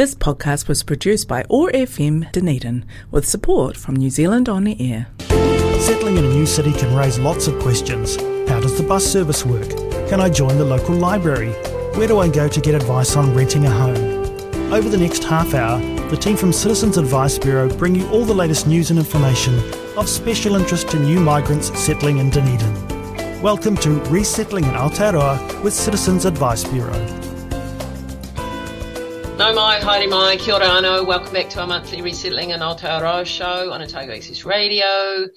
This 0.00 0.14
podcast 0.14 0.66
was 0.66 0.82
produced 0.82 1.28
by 1.28 1.44
OAR 1.50 1.70
FM 1.72 2.32
Dunedin 2.32 2.86
with 3.10 3.28
support 3.28 3.76
from 3.76 3.96
New 3.96 4.08
Zealand 4.08 4.48
On 4.48 4.64
the 4.64 4.74
Air. 4.80 5.08
Settling 5.78 6.16
in 6.16 6.24
a 6.24 6.28
new 6.28 6.46
city 6.46 6.72
can 6.72 6.96
raise 6.96 7.18
lots 7.18 7.46
of 7.48 7.60
questions. 7.60 8.16
How 8.48 8.60
does 8.60 8.78
the 8.78 8.82
bus 8.82 9.04
service 9.04 9.44
work? 9.44 9.68
Can 10.08 10.18
I 10.18 10.30
join 10.30 10.56
the 10.56 10.64
local 10.64 10.94
library? 10.94 11.50
Where 11.98 12.08
do 12.08 12.18
I 12.18 12.30
go 12.30 12.48
to 12.48 12.60
get 12.62 12.74
advice 12.74 13.14
on 13.14 13.34
renting 13.34 13.66
a 13.66 13.70
home? 13.70 14.72
Over 14.72 14.88
the 14.88 14.96
next 14.96 15.22
half 15.22 15.52
hour, 15.52 15.78
the 16.08 16.16
team 16.16 16.38
from 16.38 16.54
Citizens 16.54 16.96
Advice 16.96 17.38
Bureau 17.38 17.68
bring 17.68 17.94
you 17.94 18.08
all 18.08 18.24
the 18.24 18.32
latest 18.32 18.66
news 18.66 18.88
and 18.88 18.98
information 18.98 19.54
of 19.98 20.08
special 20.08 20.56
interest 20.56 20.88
to 20.92 20.98
new 20.98 21.20
migrants 21.20 21.78
settling 21.78 22.16
in 22.16 22.30
Dunedin. 22.30 23.42
Welcome 23.42 23.76
to 23.76 24.00
Resettling 24.04 24.64
in 24.64 24.70
Aotearoa 24.70 25.62
with 25.62 25.74
Citizens 25.74 26.24
Advice 26.24 26.64
Bureau. 26.64 27.19
Nau 29.40 29.54
mai, 29.54 29.80
haere 29.80 30.06
mai, 30.06 30.36
kia 30.36 30.54
ora 30.56 30.66
anō. 30.66 31.06
Welcome 31.06 31.32
back 31.32 31.48
to 31.48 31.60
our 31.62 31.66
monthly 31.66 32.02
Resettling 32.02 32.50
in 32.50 32.60
Aotearoa 32.60 33.24
show 33.24 33.72
on 33.72 33.80
Otago 33.80 34.12
Access 34.12 34.44
Radio. 34.44 35.28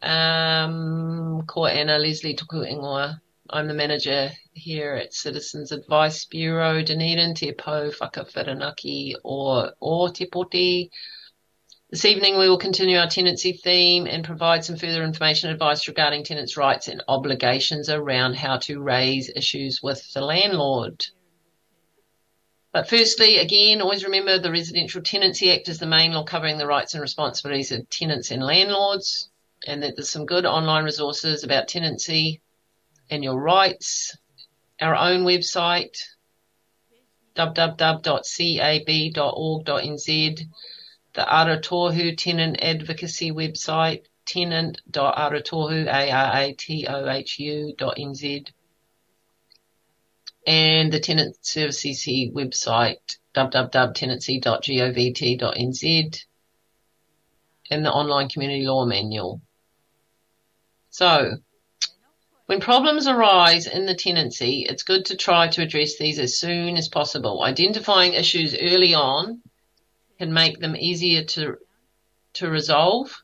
Um, 0.00 1.42
ko 1.48 1.66
Anna 1.66 1.98
Leslie 1.98 2.36
tōku 2.36 2.64
ingoa. 2.64 3.20
I'm 3.50 3.66
the 3.66 3.74
manager 3.74 4.30
here 4.52 4.94
at 4.94 5.12
Citizens 5.12 5.72
Advice 5.72 6.24
Bureau 6.26 6.84
Dunedin, 6.84 7.34
Te 7.34 7.50
Po 7.50 7.90
Whakawhiranaki 7.90 9.14
or, 9.24 9.72
or 9.80 10.10
Te 10.10 10.26
Poti. 10.26 10.92
This 11.90 12.04
evening 12.04 12.38
we 12.38 12.48
will 12.48 12.58
continue 12.58 12.98
our 12.98 13.08
tenancy 13.08 13.54
theme 13.54 14.06
and 14.06 14.24
provide 14.24 14.64
some 14.64 14.76
further 14.76 15.02
information 15.02 15.50
and 15.50 15.56
advice 15.56 15.88
regarding 15.88 16.22
tenants' 16.22 16.56
rights 16.56 16.86
and 16.86 17.02
obligations 17.08 17.90
around 17.90 18.36
how 18.36 18.58
to 18.58 18.80
raise 18.80 19.28
issues 19.34 19.82
with 19.82 20.12
the 20.12 20.20
landlord. 20.20 21.04
But 22.72 22.88
firstly, 22.88 23.36
again, 23.36 23.82
always 23.82 24.02
remember 24.02 24.38
the 24.38 24.50
Residential 24.50 25.02
Tenancy 25.02 25.52
Act 25.52 25.68
is 25.68 25.78
the 25.78 25.84
main 25.86 26.12
law 26.12 26.24
covering 26.24 26.56
the 26.56 26.66
rights 26.66 26.94
and 26.94 27.02
responsibilities 27.02 27.70
of 27.70 27.90
tenants 27.90 28.30
and 28.30 28.42
landlords, 28.42 29.28
and 29.66 29.82
that 29.82 29.94
there's 29.94 30.08
some 30.08 30.24
good 30.24 30.46
online 30.46 30.84
resources 30.84 31.44
about 31.44 31.68
tenancy 31.68 32.40
and 33.10 33.22
your 33.22 33.38
rights. 33.38 34.16
Our 34.80 34.96
own 34.96 35.24
website, 35.24 35.98
www.cab.org.nz, 37.36 38.06
the 41.12 41.22
Aratohu 41.22 42.16
Tenant 42.16 42.62
Advocacy 42.62 43.32
website, 43.32 44.06
tenant.aratohu, 44.24 45.86
A-R-A-T-O-H-U.nz 45.86 46.62
and 50.46 50.92
the 50.92 51.00
Tenancy 51.00 51.38
Services 51.42 52.06
website, 52.34 53.16
www.tenancy.govt.nz, 53.34 56.24
and 57.70 57.84
the 57.84 57.92
online 57.92 58.28
community 58.28 58.66
law 58.66 58.84
manual. 58.84 59.40
So, 60.90 61.38
when 62.46 62.60
problems 62.60 63.06
arise 63.06 63.66
in 63.66 63.86
the 63.86 63.94
tenancy, 63.94 64.66
it's 64.68 64.82
good 64.82 65.06
to 65.06 65.16
try 65.16 65.48
to 65.48 65.62
address 65.62 65.96
these 65.96 66.18
as 66.18 66.38
soon 66.38 66.76
as 66.76 66.88
possible. 66.88 67.42
Identifying 67.42 68.12
issues 68.12 68.54
early 68.60 68.94
on 68.94 69.40
can 70.18 70.32
make 70.32 70.58
them 70.58 70.76
easier 70.76 71.24
to, 71.24 71.56
to 72.34 72.50
resolve. 72.50 73.21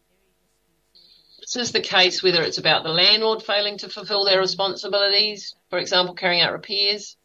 This 1.49 1.69
is 1.69 1.73
the 1.73 1.81
case 1.81 2.23
whether 2.23 2.43
it's 2.43 2.59
about 2.59 2.83
the 2.83 2.91
landlord 2.91 3.43
failing 3.43 3.79
to 3.79 3.89
fulfill 3.89 4.27
their 4.27 4.39
responsibilities, 4.39 5.55
for 5.71 5.79
example, 5.79 6.15
carrying 6.15 6.43
out 6.43 6.53
repairs, 6.53 7.17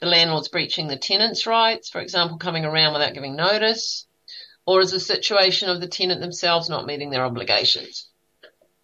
the 0.00 0.06
landlord's 0.06 0.48
breaching 0.48 0.86
the 0.86 0.98
tenant's 0.98 1.46
rights, 1.46 1.88
for 1.88 2.02
example, 2.02 2.36
coming 2.36 2.66
around 2.66 2.92
without 2.92 3.14
giving 3.14 3.36
notice, 3.36 4.06
or 4.66 4.82
is 4.82 4.92
a 4.92 5.00
situation 5.00 5.70
of 5.70 5.80
the 5.80 5.86
tenant 5.86 6.20
themselves 6.20 6.68
not 6.68 6.84
meeting 6.84 7.08
their 7.08 7.24
obligations, 7.24 8.10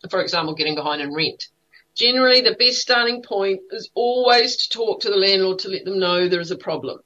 for 0.08 0.22
example, 0.22 0.54
getting 0.54 0.76
behind 0.76 1.02
in 1.02 1.12
rent. 1.12 1.48
Generally, 1.94 2.40
the 2.40 2.54
best 2.54 2.78
starting 2.78 3.22
point 3.22 3.60
is 3.72 3.90
always 3.92 4.56
to 4.56 4.70
talk 4.70 5.00
to 5.02 5.10
the 5.10 5.16
landlord 5.16 5.58
to 5.58 5.68
let 5.68 5.84
them 5.84 5.98
know 5.98 6.26
there 6.26 6.40
is 6.40 6.52
a 6.52 6.56
problem. 6.56 7.00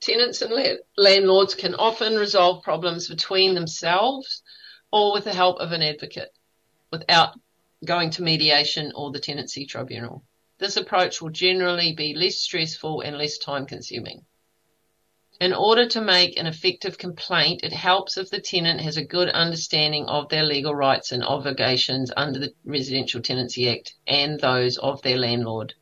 Tenants 0.00 0.40
and 0.40 0.52
la- 0.52 0.76
landlords 0.96 1.56
can 1.56 1.74
often 1.74 2.14
resolve 2.14 2.62
problems 2.62 3.08
between 3.08 3.56
themselves 3.56 4.44
or 4.92 5.12
with 5.12 5.24
the 5.24 5.34
help 5.34 5.58
of 5.58 5.72
an 5.72 5.82
advocate 5.82 6.30
without 6.90 7.38
going 7.84 8.10
to 8.10 8.22
mediation 8.22 8.92
or 8.94 9.10
the 9.10 9.20
tenancy 9.20 9.66
tribunal. 9.66 10.24
This 10.58 10.76
approach 10.76 11.20
will 11.20 11.30
generally 11.30 11.92
be 11.92 12.14
less 12.14 12.38
stressful 12.38 13.02
and 13.02 13.18
less 13.18 13.38
time 13.38 13.66
consuming. 13.66 14.24
In 15.38 15.52
order 15.52 15.86
to 15.88 16.00
make 16.00 16.38
an 16.38 16.46
effective 16.46 16.96
complaint, 16.96 17.62
it 17.62 17.74
helps 17.74 18.16
if 18.16 18.30
the 18.30 18.40
tenant 18.40 18.80
has 18.80 18.96
a 18.96 19.04
good 19.04 19.28
understanding 19.28 20.06
of 20.06 20.30
their 20.30 20.44
legal 20.44 20.74
rights 20.74 21.12
and 21.12 21.22
obligations 21.22 22.10
under 22.16 22.38
the 22.38 22.54
Residential 22.64 23.20
Tenancy 23.20 23.68
Act 23.68 23.94
and 24.06 24.40
those 24.40 24.78
of 24.78 25.02
their 25.02 25.18
landlord. 25.18 25.74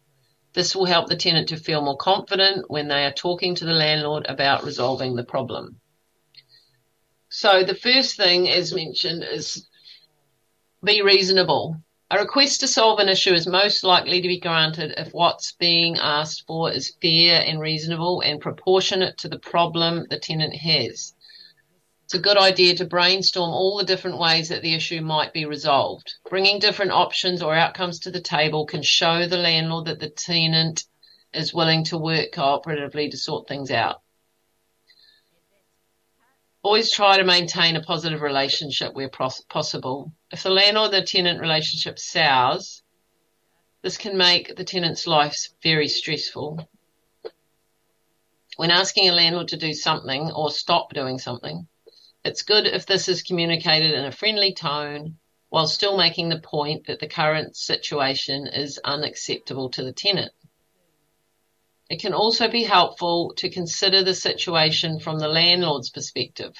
This 0.54 0.74
will 0.74 0.86
help 0.86 1.08
the 1.08 1.16
tenant 1.16 1.48
to 1.50 1.56
feel 1.56 1.82
more 1.82 1.96
confident 1.96 2.68
when 2.68 2.88
they 2.88 3.04
are 3.04 3.12
talking 3.12 3.54
to 3.54 3.64
the 3.64 3.72
landlord 3.72 4.26
about 4.28 4.64
resolving 4.64 5.14
the 5.14 5.24
problem. 5.24 5.80
So 7.28 7.62
the 7.62 7.76
first 7.76 8.16
thing, 8.16 8.48
as 8.48 8.74
mentioned, 8.74 9.22
is 9.22 9.68
be 10.84 11.02
reasonable. 11.02 11.80
A 12.10 12.18
request 12.18 12.60
to 12.60 12.68
solve 12.68 12.98
an 12.98 13.08
issue 13.08 13.32
is 13.32 13.46
most 13.46 13.82
likely 13.82 14.20
to 14.20 14.28
be 14.28 14.38
granted 14.38 14.94
if 14.98 15.12
what's 15.12 15.52
being 15.52 15.96
asked 15.96 16.44
for 16.46 16.70
is 16.70 16.94
fair 17.00 17.42
and 17.46 17.58
reasonable 17.58 18.20
and 18.20 18.40
proportionate 18.40 19.16
to 19.18 19.28
the 19.28 19.38
problem 19.38 20.06
the 20.10 20.18
tenant 20.18 20.54
has. 20.54 21.14
It's 22.04 22.14
a 22.14 22.18
good 22.18 22.36
idea 22.36 22.76
to 22.76 22.84
brainstorm 22.84 23.50
all 23.50 23.78
the 23.78 23.84
different 23.84 24.18
ways 24.18 24.50
that 24.50 24.60
the 24.60 24.74
issue 24.74 25.00
might 25.00 25.32
be 25.32 25.46
resolved. 25.46 26.14
Bringing 26.28 26.58
different 26.58 26.92
options 26.92 27.42
or 27.42 27.54
outcomes 27.54 28.00
to 28.00 28.10
the 28.10 28.20
table 28.20 28.66
can 28.66 28.82
show 28.82 29.26
the 29.26 29.38
landlord 29.38 29.86
that 29.86 30.00
the 30.00 30.10
tenant 30.10 30.84
is 31.32 31.54
willing 31.54 31.84
to 31.84 31.96
work 31.96 32.32
cooperatively 32.32 33.10
to 33.10 33.16
sort 33.16 33.48
things 33.48 33.70
out 33.70 34.02
always 36.64 36.90
try 36.90 37.18
to 37.18 37.24
maintain 37.24 37.76
a 37.76 37.82
positive 37.82 38.22
relationship 38.22 38.94
where 38.94 39.10
possible. 39.10 40.10
If 40.34 40.42
the 40.42 40.50
landlord 40.50 40.92
and 40.92 41.00
the 41.00 41.06
tenant 41.06 41.40
relationship 41.40 41.96
sours, 41.96 42.82
this 43.82 43.96
can 43.96 44.16
make 44.16 44.56
the 44.56 44.64
tenant's 44.64 45.06
life 45.06 45.50
very 45.62 45.86
stressful. 45.86 46.68
When 48.56 48.72
asking 48.72 49.08
a 49.08 49.12
landlord 49.12 49.46
to 49.50 49.56
do 49.56 49.72
something 49.72 50.32
or 50.32 50.50
stop 50.50 50.92
doing 50.92 51.20
something, 51.20 51.68
it's 52.24 52.42
good 52.42 52.66
if 52.66 52.84
this 52.84 53.08
is 53.08 53.22
communicated 53.22 53.92
in 53.92 54.06
a 54.06 54.10
friendly 54.10 54.52
tone 54.52 55.18
while 55.50 55.68
still 55.68 55.96
making 55.96 56.30
the 56.30 56.40
point 56.40 56.88
that 56.88 56.98
the 56.98 57.06
current 57.06 57.54
situation 57.54 58.48
is 58.48 58.80
unacceptable 58.82 59.70
to 59.70 59.84
the 59.84 59.92
tenant. 59.92 60.32
It 61.88 62.00
can 62.00 62.12
also 62.12 62.48
be 62.48 62.64
helpful 62.64 63.34
to 63.36 63.50
consider 63.50 64.02
the 64.02 64.14
situation 64.14 64.98
from 64.98 65.20
the 65.20 65.28
landlord's 65.28 65.90
perspective 65.90 66.56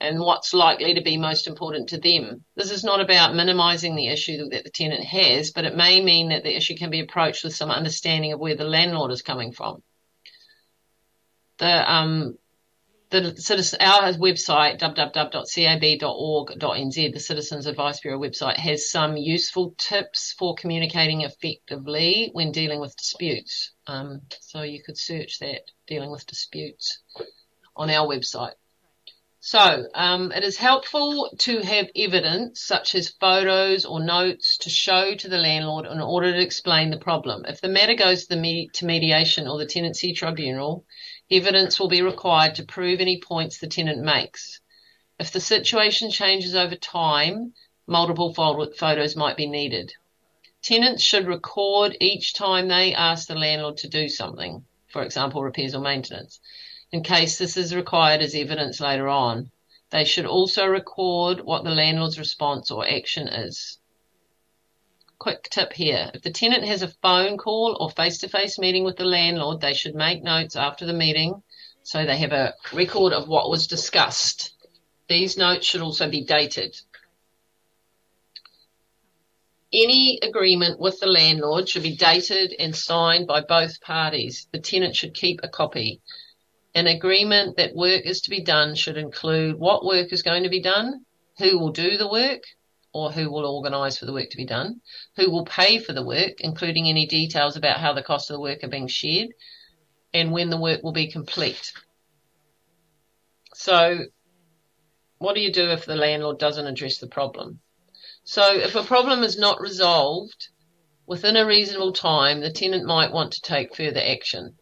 and 0.00 0.20
what's 0.20 0.54
likely 0.54 0.94
to 0.94 1.02
be 1.02 1.16
most 1.16 1.46
important 1.46 1.88
to 1.88 1.98
them. 1.98 2.44
This 2.54 2.70
is 2.70 2.84
not 2.84 3.00
about 3.00 3.34
minimizing 3.34 3.96
the 3.96 4.08
issue 4.08 4.48
that 4.50 4.64
the 4.64 4.70
tenant 4.70 5.04
has, 5.04 5.50
but 5.50 5.64
it 5.64 5.76
may 5.76 6.00
mean 6.00 6.28
that 6.28 6.44
the 6.44 6.56
issue 6.56 6.76
can 6.76 6.90
be 6.90 7.00
approached 7.00 7.42
with 7.42 7.56
some 7.56 7.70
understanding 7.70 8.32
of 8.32 8.40
where 8.40 8.54
the 8.54 8.64
landlord 8.64 9.10
is 9.10 9.22
coming 9.22 9.52
from. 9.52 9.82
The 11.58 11.92
um, 11.92 12.38
the 13.10 13.36
citizen, 13.36 13.80
our 13.80 14.12
website, 14.12 14.78
www.cab.org.nz, 14.80 17.12
the 17.12 17.20
Citizens 17.20 17.66
Advice 17.66 18.00
Bureau 18.00 18.20
website, 18.20 18.58
has 18.58 18.90
some 18.90 19.16
useful 19.16 19.74
tips 19.78 20.34
for 20.38 20.54
communicating 20.54 21.22
effectively 21.22 22.28
when 22.32 22.52
dealing 22.52 22.80
with 22.80 22.94
disputes. 22.96 23.72
Um, 23.86 24.20
so 24.40 24.60
you 24.62 24.82
could 24.82 24.98
search 24.98 25.38
that, 25.38 25.62
dealing 25.86 26.10
with 26.10 26.26
disputes, 26.26 26.98
on 27.74 27.88
our 27.88 28.06
website. 28.06 28.52
So 29.40 29.86
um, 29.94 30.32
it 30.32 30.42
is 30.42 30.56
helpful 30.56 31.30
to 31.38 31.60
have 31.60 31.86
evidence 31.94 32.60
such 32.60 32.94
as 32.94 33.08
photos 33.08 33.84
or 33.84 34.00
notes 34.00 34.58
to 34.58 34.70
show 34.70 35.14
to 35.14 35.28
the 35.28 35.38
landlord 35.38 35.86
in 35.86 36.00
order 36.00 36.32
to 36.32 36.40
explain 36.40 36.90
the 36.90 36.98
problem. 36.98 37.44
If 37.46 37.60
the 37.60 37.68
matter 37.68 37.94
goes 37.94 38.26
to, 38.26 38.36
the 38.36 38.68
to 38.74 38.84
mediation 38.84 39.46
or 39.46 39.58
the 39.58 39.66
tenancy 39.66 40.12
tribunal, 40.12 40.84
Evidence 41.30 41.78
will 41.78 41.88
be 41.88 42.00
required 42.00 42.54
to 42.54 42.64
prove 42.64 43.00
any 43.00 43.20
points 43.20 43.58
the 43.58 43.66
tenant 43.66 44.02
makes. 44.02 44.60
If 45.18 45.30
the 45.30 45.40
situation 45.40 46.10
changes 46.10 46.54
over 46.54 46.74
time, 46.74 47.52
multiple 47.86 48.32
photos 48.32 49.14
might 49.14 49.36
be 49.36 49.46
needed. 49.46 49.92
Tenants 50.62 51.02
should 51.02 51.26
record 51.26 51.98
each 52.00 52.32
time 52.32 52.68
they 52.68 52.94
ask 52.94 53.28
the 53.28 53.34
landlord 53.34 53.76
to 53.78 53.88
do 53.88 54.08
something, 54.08 54.64
for 54.88 55.02
example, 55.02 55.42
repairs 55.42 55.74
or 55.74 55.82
maintenance, 55.82 56.40
in 56.92 57.02
case 57.02 57.38
this 57.38 57.56
is 57.56 57.74
required 57.74 58.20
as 58.20 58.34
evidence 58.34 58.80
later 58.80 59.08
on. 59.08 59.50
They 59.90 60.04
should 60.04 60.26
also 60.26 60.66
record 60.66 61.40
what 61.40 61.64
the 61.64 61.70
landlord's 61.70 62.18
response 62.18 62.70
or 62.70 62.86
action 62.86 63.28
is 63.28 63.78
quick 65.18 65.48
tip 65.50 65.72
here. 65.72 66.10
If 66.14 66.22
the 66.22 66.30
tenant 66.30 66.64
has 66.64 66.82
a 66.82 66.88
phone 66.88 67.38
call 67.38 67.76
or 67.80 67.90
face 67.90 68.18
to 68.18 68.28
face 68.28 68.58
meeting 68.58 68.84
with 68.84 68.96
the 68.96 69.04
landlord, 69.04 69.60
they 69.60 69.74
should 69.74 69.94
make 69.94 70.22
notes 70.22 70.56
after 70.56 70.86
the 70.86 70.92
meeting 70.92 71.42
So 71.82 72.04
they 72.04 72.18
have 72.18 72.32
a 72.32 72.54
record 72.72 73.12
of 73.12 73.28
what 73.28 73.48
was 73.48 73.66
discussed. 73.66 74.52
These 75.08 75.38
notes 75.38 75.66
should 75.66 75.80
also 75.80 76.10
be 76.10 76.22
dated. 76.22 76.76
Any 79.72 80.18
agreement 80.22 80.78
with 80.78 81.00
the 81.00 81.06
landlord 81.06 81.68
should 81.68 81.82
be 81.82 81.96
dated 81.96 82.54
and 82.58 82.76
signed 82.76 83.26
by 83.26 83.40
both 83.40 83.80
parties. 83.80 84.46
The 84.52 84.60
tenant 84.60 84.96
should 84.96 85.14
keep 85.14 85.40
a 85.42 85.48
copy. 85.48 86.00
An 86.78 86.86
agreement 86.86 87.56
that 87.56 87.74
work 87.74 88.06
is 88.06 88.20
to 88.20 88.30
be 88.30 88.40
done 88.40 88.76
should 88.76 88.96
include 88.96 89.58
what 89.58 89.84
work 89.84 90.12
is 90.12 90.22
going 90.22 90.44
to 90.44 90.48
be 90.48 90.62
done, 90.62 91.04
who 91.38 91.58
will 91.58 91.72
do 91.72 91.96
the 91.96 92.08
work, 92.08 92.44
or 92.92 93.10
who 93.10 93.32
will 93.32 93.44
organise 93.44 93.98
for 93.98 94.06
the 94.06 94.12
work 94.12 94.30
to 94.30 94.36
be 94.36 94.46
done, 94.46 94.80
who 95.16 95.28
will 95.28 95.44
pay 95.44 95.80
for 95.80 95.92
the 95.92 96.04
work, 96.04 96.40
including 96.40 96.88
any 96.88 97.04
details 97.04 97.56
about 97.56 97.80
how 97.80 97.94
the 97.94 98.02
cost 98.04 98.30
of 98.30 98.34
the 98.34 98.40
work 98.40 98.62
are 98.62 98.68
being 98.68 98.86
shared, 98.86 99.30
and 100.14 100.30
when 100.30 100.50
the 100.50 100.56
work 100.56 100.84
will 100.84 100.92
be 100.92 101.10
complete. 101.10 101.72
So, 103.54 104.04
what 105.18 105.34
do 105.34 105.40
you 105.40 105.52
do 105.52 105.70
if 105.70 105.84
the 105.84 105.96
landlord 105.96 106.38
doesn't 106.38 106.68
address 106.68 106.98
the 106.98 107.08
problem? 107.08 107.58
So 108.22 108.54
if 108.54 108.76
a 108.76 108.84
problem 108.84 109.24
is 109.24 109.36
not 109.36 109.60
resolved 109.60 110.50
within 111.06 111.34
a 111.34 111.44
reasonable 111.44 111.92
time, 111.92 112.38
the 112.38 112.52
tenant 112.52 112.86
might 112.86 113.10
want 113.10 113.32
to 113.32 113.40
take 113.40 113.74
further 113.74 114.00
action. 114.00 114.58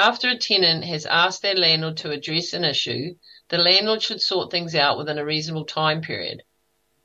After 0.00 0.28
a 0.28 0.38
tenant 0.38 0.84
has 0.84 1.06
asked 1.06 1.42
their 1.42 1.56
landlord 1.56 1.96
to 1.96 2.12
address 2.12 2.52
an 2.52 2.64
issue, 2.64 3.16
the 3.48 3.58
landlord 3.58 4.00
should 4.00 4.22
sort 4.22 4.48
things 4.48 4.76
out 4.76 4.96
within 4.96 5.18
a 5.18 5.24
reasonable 5.24 5.64
time 5.64 6.02
period. 6.02 6.44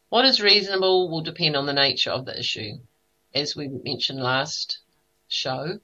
What 0.09 0.25
is 0.25 0.39
reasonable 0.39 1.09
will 1.09 1.21
depend 1.21 1.55
on 1.55 1.65
the 1.65 1.73
nature 1.73 2.11
of 2.11 2.25
the 2.25 2.37
issue. 2.37 2.73
As 3.33 3.55
we 3.55 3.67
mentioned 3.67 4.21
last 4.21 4.77
show, 5.27 5.79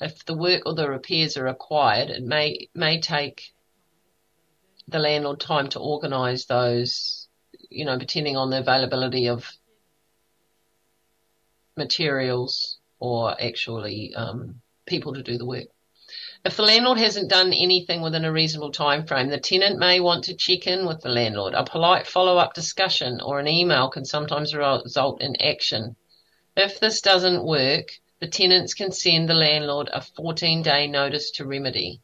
if 0.00 0.24
the 0.24 0.36
work 0.36 0.62
or 0.66 0.74
the 0.74 0.90
repairs 0.90 1.36
are 1.36 1.44
required, 1.44 2.10
it 2.10 2.24
may, 2.24 2.68
may 2.74 3.00
take 3.00 3.54
the 4.88 4.98
landlord 4.98 5.38
time 5.38 5.68
to 5.68 5.78
organise 5.78 6.46
those 6.46 7.28
you 7.70 7.84
know, 7.84 7.96
depending 7.96 8.36
on 8.36 8.50
the 8.50 8.58
availability 8.58 9.28
of 9.28 9.48
materials 11.76 12.80
or 12.98 13.40
actually 13.40 14.12
um, 14.16 14.60
people 14.84 15.14
to 15.14 15.22
do 15.22 15.38
the 15.38 15.46
work. 15.46 15.68
If 16.44 16.56
the 16.56 16.64
landlord 16.64 16.98
hasn't 16.98 17.30
done 17.30 17.52
anything 17.52 18.00
within 18.00 18.24
a 18.24 18.32
reasonable 18.32 18.72
time 18.72 19.06
frame, 19.06 19.28
the 19.28 19.38
tenant 19.38 19.78
may 19.78 20.00
want 20.00 20.24
to 20.24 20.34
check 20.34 20.66
in 20.66 20.86
with 20.86 21.00
the 21.00 21.08
landlord. 21.08 21.54
A 21.54 21.64
polite 21.64 22.06
follow-up 22.06 22.54
discussion 22.54 23.20
or 23.20 23.38
an 23.38 23.46
email 23.46 23.90
can 23.90 24.04
sometimes 24.04 24.52
result 24.52 25.22
in 25.22 25.40
action. 25.40 25.94
If 26.56 26.80
this 26.80 27.00
doesn't 27.00 27.44
work, 27.44 27.92
the 28.18 28.26
tenants 28.26 28.74
can 28.74 28.90
send 28.90 29.28
the 29.28 29.34
landlord 29.34 29.88
a 29.92 30.00
14-day 30.00 30.88
notice 30.88 31.30
to 31.32 31.46
remedy. 31.46 32.00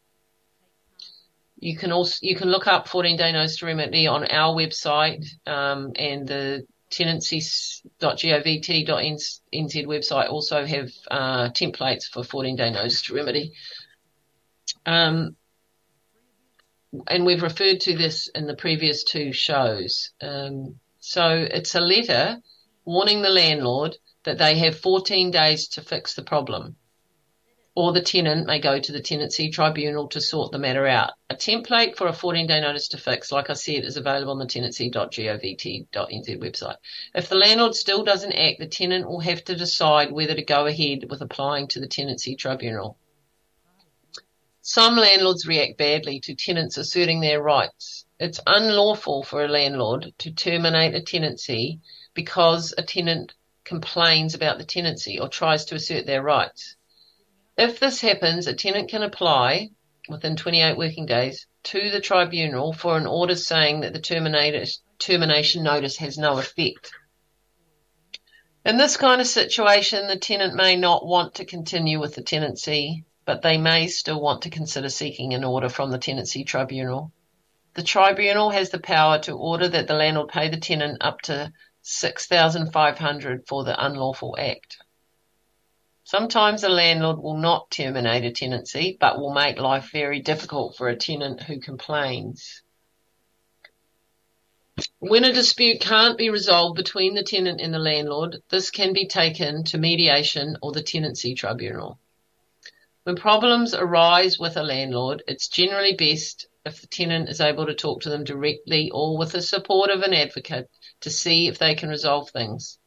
You 1.58 1.76
can 1.76 1.91
also 1.91 2.19
you 2.23 2.37
can 2.37 2.50
look 2.50 2.69
up 2.69 2.87
14 2.87 3.17
day 3.17 3.32
notice 3.32 3.56
to 3.58 3.67
remedy 3.67 4.06
on 4.06 4.25
our 4.25 4.55
website 4.55 5.26
um, 5.46 5.93
and 5.96 6.29
the 6.29 6.64
tenancies.govt.nz 6.91 9.87
website 9.87 10.31
also 10.31 10.64
have 10.64 10.91
uh, 11.11 11.49
templates 11.50 12.05
for 12.05 12.23
14 12.23 12.55
day 12.55 12.70
notice 12.70 13.02
to 13.02 13.14
remedy. 13.14 13.52
Um, 14.88 15.37
and 17.06 17.26
we've 17.26 17.43
referred 17.43 17.81
to 17.81 17.94
this 17.94 18.29
in 18.29 18.46
the 18.46 18.56
previous 18.56 19.05
two 19.05 19.32
shows. 19.32 20.12
Um, 20.23 20.76
so 20.99 21.29
it's 21.29 21.75
a 21.75 21.81
letter 21.81 22.38
warning 22.87 23.20
the 23.20 23.29
landlord 23.29 23.96
that 24.25 24.38
they 24.38 24.56
have 24.58 24.79
14 24.79 25.31
days 25.31 25.69
to 25.69 25.82
fix 25.82 26.14
the 26.14 26.23
problem 26.23 26.76
or 27.79 27.93
the 27.93 28.00
tenant 28.00 28.44
may 28.44 28.58
go 28.58 28.81
to 28.81 28.90
the 28.90 29.00
tenancy 29.00 29.50
tribunal 29.50 30.08
to 30.08 30.20
sort 30.20 30.50
the 30.50 30.58
matter 30.58 30.85
out. 30.85 31.12
A 31.31 31.37
template 31.37 31.94
for 31.94 32.08
a 32.08 32.12
14 32.12 32.49
day 32.49 32.61
notice 32.61 32.88
to 32.88 32.96
fix, 32.96 33.31
like 33.31 33.50
I 33.50 33.52
said, 33.52 33.84
is 33.84 33.96
available 33.96 34.32
on 34.32 34.41
the 34.41 34.46
tenancy.govt.nz 34.46 36.41
website. 36.41 36.76
If 37.14 37.29
the 37.29 37.37
landlord 37.37 37.76
still 37.76 38.02
doesn't 38.02 38.32
act, 38.32 38.58
the 38.58 38.67
tenant 38.67 39.06
will 39.06 39.20
have 39.20 39.44
to 39.44 39.55
decide 39.55 40.11
whether 40.11 40.34
to 40.34 40.44
go 40.44 40.67
ahead 40.67 41.08
with 41.08 41.20
applying 41.20 41.69
to 41.69 41.79
the 41.79 41.87
tenancy 41.87 42.34
tribunal. 42.34 42.99
Some 44.70 44.97
landlords 44.97 45.47
react 45.47 45.79
badly 45.79 46.20
to 46.20 46.35
tenants 46.35 46.76
asserting 46.76 47.20
their 47.20 47.41
rights. 47.41 48.05
It's 48.20 48.38
unlawful 48.47 49.23
for 49.23 49.43
a 49.43 49.49
landlord 49.49 50.12
to 50.19 50.31
terminate 50.31 50.94
a 50.94 51.00
tenancy 51.00 51.81
because 52.12 52.75
a 52.76 52.82
tenant 52.82 53.32
complains 53.65 54.35
about 54.35 54.59
the 54.59 54.67
tenancy 54.67 55.19
or 55.19 55.31
tries 55.31 55.65
to 55.65 55.75
assert 55.75 56.05
their 56.05 56.23
rights. 56.23 56.76
If 57.56 57.81
this 57.81 58.03
happens, 58.03 58.47
a 58.47 58.53
tenant 58.53 58.91
can 58.91 59.03
apply 59.03 59.70
within 60.06 60.37
28 60.37 60.76
working 60.76 61.06
days 61.06 61.47
to 61.62 61.88
the 61.88 62.03
tribunal 62.03 62.75
for 62.75 62.99
an 62.99 63.06
order 63.06 63.37
saying 63.37 63.81
that 63.81 63.94
the 63.94 64.75
termination 64.99 65.62
notice 65.62 65.97
has 65.97 66.19
no 66.19 66.37
effect. 66.37 66.91
In 68.67 68.76
this 68.76 68.99
kind 68.99 69.23
of 69.23 69.26
situation, 69.26 70.09
the 70.09 70.17
tenant 70.19 70.55
may 70.55 70.76
not 70.76 71.06
want 71.06 71.37
to 71.37 71.47
continue 71.47 71.99
with 71.99 72.17
the 72.17 72.23
tenancy, 72.23 73.06
but 73.29 73.43
they 73.43 73.59
may 73.59 73.87
still 73.87 74.19
want 74.19 74.41
to 74.41 74.49
consider 74.49 74.89
seeking 74.89 75.35
an 75.35 75.45
order 75.45 75.69
from 75.69 75.91
the 75.91 75.99
tenancy 75.99 76.45
tribunal. 76.45 77.13
The 77.75 77.83
tribunal 77.83 78.49
has 78.49 78.71
the 78.71 78.81
power 78.81 79.19
to 79.19 79.33
order 79.33 79.69
that 79.69 79.87
the 79.87 79.93
landlord 79.93 80.31
pay 80.31 80.49
the 80.49 80.57
tenant 80.57 80.97
up 81.03 81.21
to 81.25 81.53
6500 81.83 83.47
for 83.47 83.65
the 83.65 83.85
unlawful 83.85 84.35
act. 84.39 84.79
Sometimes 86.05 86.65
a 86.65 86.71
landlord 86.71 87.19
will 87.19 87.37
not 87.37 87.71
terminate 87.71 88.25
a 88.25 88.33
tenancy, 88.33 88.97
but 88.99 89.21
will 89.21 89.35
make 89.35 89.59
life 89.59 89.91
very 89.93 90.21
difficult 90.21 90.79
for 90.79 90.89
a 90.89 90.97
tenant 90.97 91.43
who 91.43 91.61
complains. 91.61 92.63
When 95.01 95.25
a 95.25 95.35
dispute 95.35 95.83
can't 95.83 96.17
be 96.17 96.31
resolved 96.31 96.77
between 96.77 97.15
the 97.15 97.23
tenant 97.23 97.61
and 97.61 97.75
the 97.75 97.79
landlord, 97.79 98.39
this 98.49 98.71
can 98.71 98.95
be 98.95 99.07
taken 99.07 99.65
to 99.65 99.77
mediation 99.77 100.57
or 100.63 100.73
the 100.73 100.83
tenancy 100.83 101.35
tribunal. 101.35 101.99
When 103.08 103.16
problems 103.16 103.72
arise 103.72 104.38
with 104.38 104.58
a 104.58 104.62
landlord, 104.62 105.22
it's 105.26 105.49
generally 105.49 105.94
best 105.94 106.46
if 106.66 106.82
the 106.82 106.87
tenant 106.87 107.31
is 107.31 107.40
able 107.40 107.64
to 107.64 107.72
talk 107.72 108.02
to 108.02 108.10
them 108.10 108.22
directly 108.22 108.90
or 108.93 109.16
with 109.16 109.32
the 109.32 109.40
support 109.40 109.88
of 109.88 110.02
an 110.02 110.12
advocate 110.12 110.69
to 111.00 111.08
see 111.08 111.49
if 111.49 111.56
they 111.56 111.75
can 111.75 111.88
resolve 111.88 112.28
things. 112.28 112.78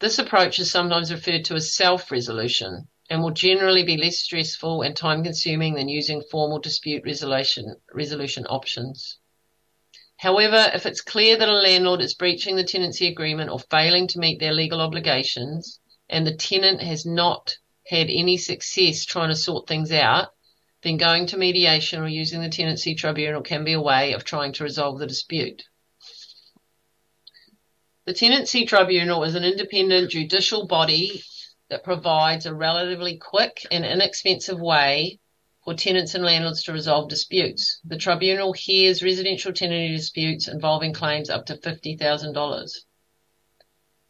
This 0.00 0.18
approach 0.18 0.58
is 0.58 0.72
sometimes 0.72 1.12
referred 1.12 1.44
to 1.44 1.54
as 1.54 1.72
self-resolution 1.72 2.88
and 3.08 3.22
will 3.22 3.30
generally 3.30 3.84
be 3.84 3.96
less 3.96 4.18
stressful 4.18 4.82
and 4.82 4.96
time-consuming 4.96 5.74
than 5.74 5.88
using 5.88 6.24
formal 6.28 6.58
dispute 6.58 7.04
resolution, 7.04 7.76
resolution 7.94 8.44
options. 8.46 9.18
However, 10.16 10.68
if 10.74 10.84
it's 10.84 11.00
clear 11.00 11.36
that 11.36 11.48
a 11.48 11.52
landlord 11.52 12.00
is 12.00 12.14
breaching 12.14 12.56
the 12.56 12.64
tenancy 12.64 13.06
agreement 13.06 13.50
or 13.50 13.60
failing 13.60 14.08
to 14.08 14.18
meet 14.18 14.40
their 14.40 14.52
legal 14.52 14.80
obligations, 14.80 15.78
and 16.08 16.26
the 16.26 16.34
tenant 16.34 16.82
has 16.82 17.06
not 17.06 17.56
had 17.92 18.08
any 18.10 18.38
success 18.38 19.04
trying 19.04 19.28
to 19.28 19.36
sort 19.36 19.68
things 19.68 19.92
out, 19.92 20.28
then 20.82 20.96
going 20.96 21.26
to 21.26 21.36
mediation 21.36 22.02
or 22.02 22.08
using 22.08 22.40
the 22.40 22.48
tenancy 22.48 22.94
tribunal 22.94 23.42
can 23.42 23.64
be 23.64 23.74
a 23.74 23.80
way 23.80 24.14
of 24.14 24.24
trying 24.24 24.52
to 24.54 24.64
resolve 24.64 24.98
the 24.98 25.06
dispute. 25.06 25.62
The 28.04 28.14
Tenancy 28.14 28.64
Tribunal 28.64 29.22
is 29.22 29.36
an 29.36 29.44
independent 29.44 30.10
judicial 30.10 30.66
body 30.66 31.22
that 31.68 31.84
provides 31.84 32.46
a 32.46 32.54
relatively 32.54 33.16
quick 33.16 33.64
and 33.70 33.84
inexpensive 33.84 34.58
way 34.58 35.20
for 35.64 35.74
tenants 35.74 36.16
and 36.16 36.24
landlords 36.24 36.64
to 36.64 36.72
resolve 36.72 37.08
disputes. 37.08 37.78
The 37.84 37.96
tribunal 37.96 38.54
hears 38.54 39.04
residential 39.04 39.52
tenancy 39.52 39.94
disputes 39.94 40.48
involving 40.48 40.92
claims 40.92 41.30
up 41.30 41.46
to 41.46 41.56
$50,000. 41.56 42.72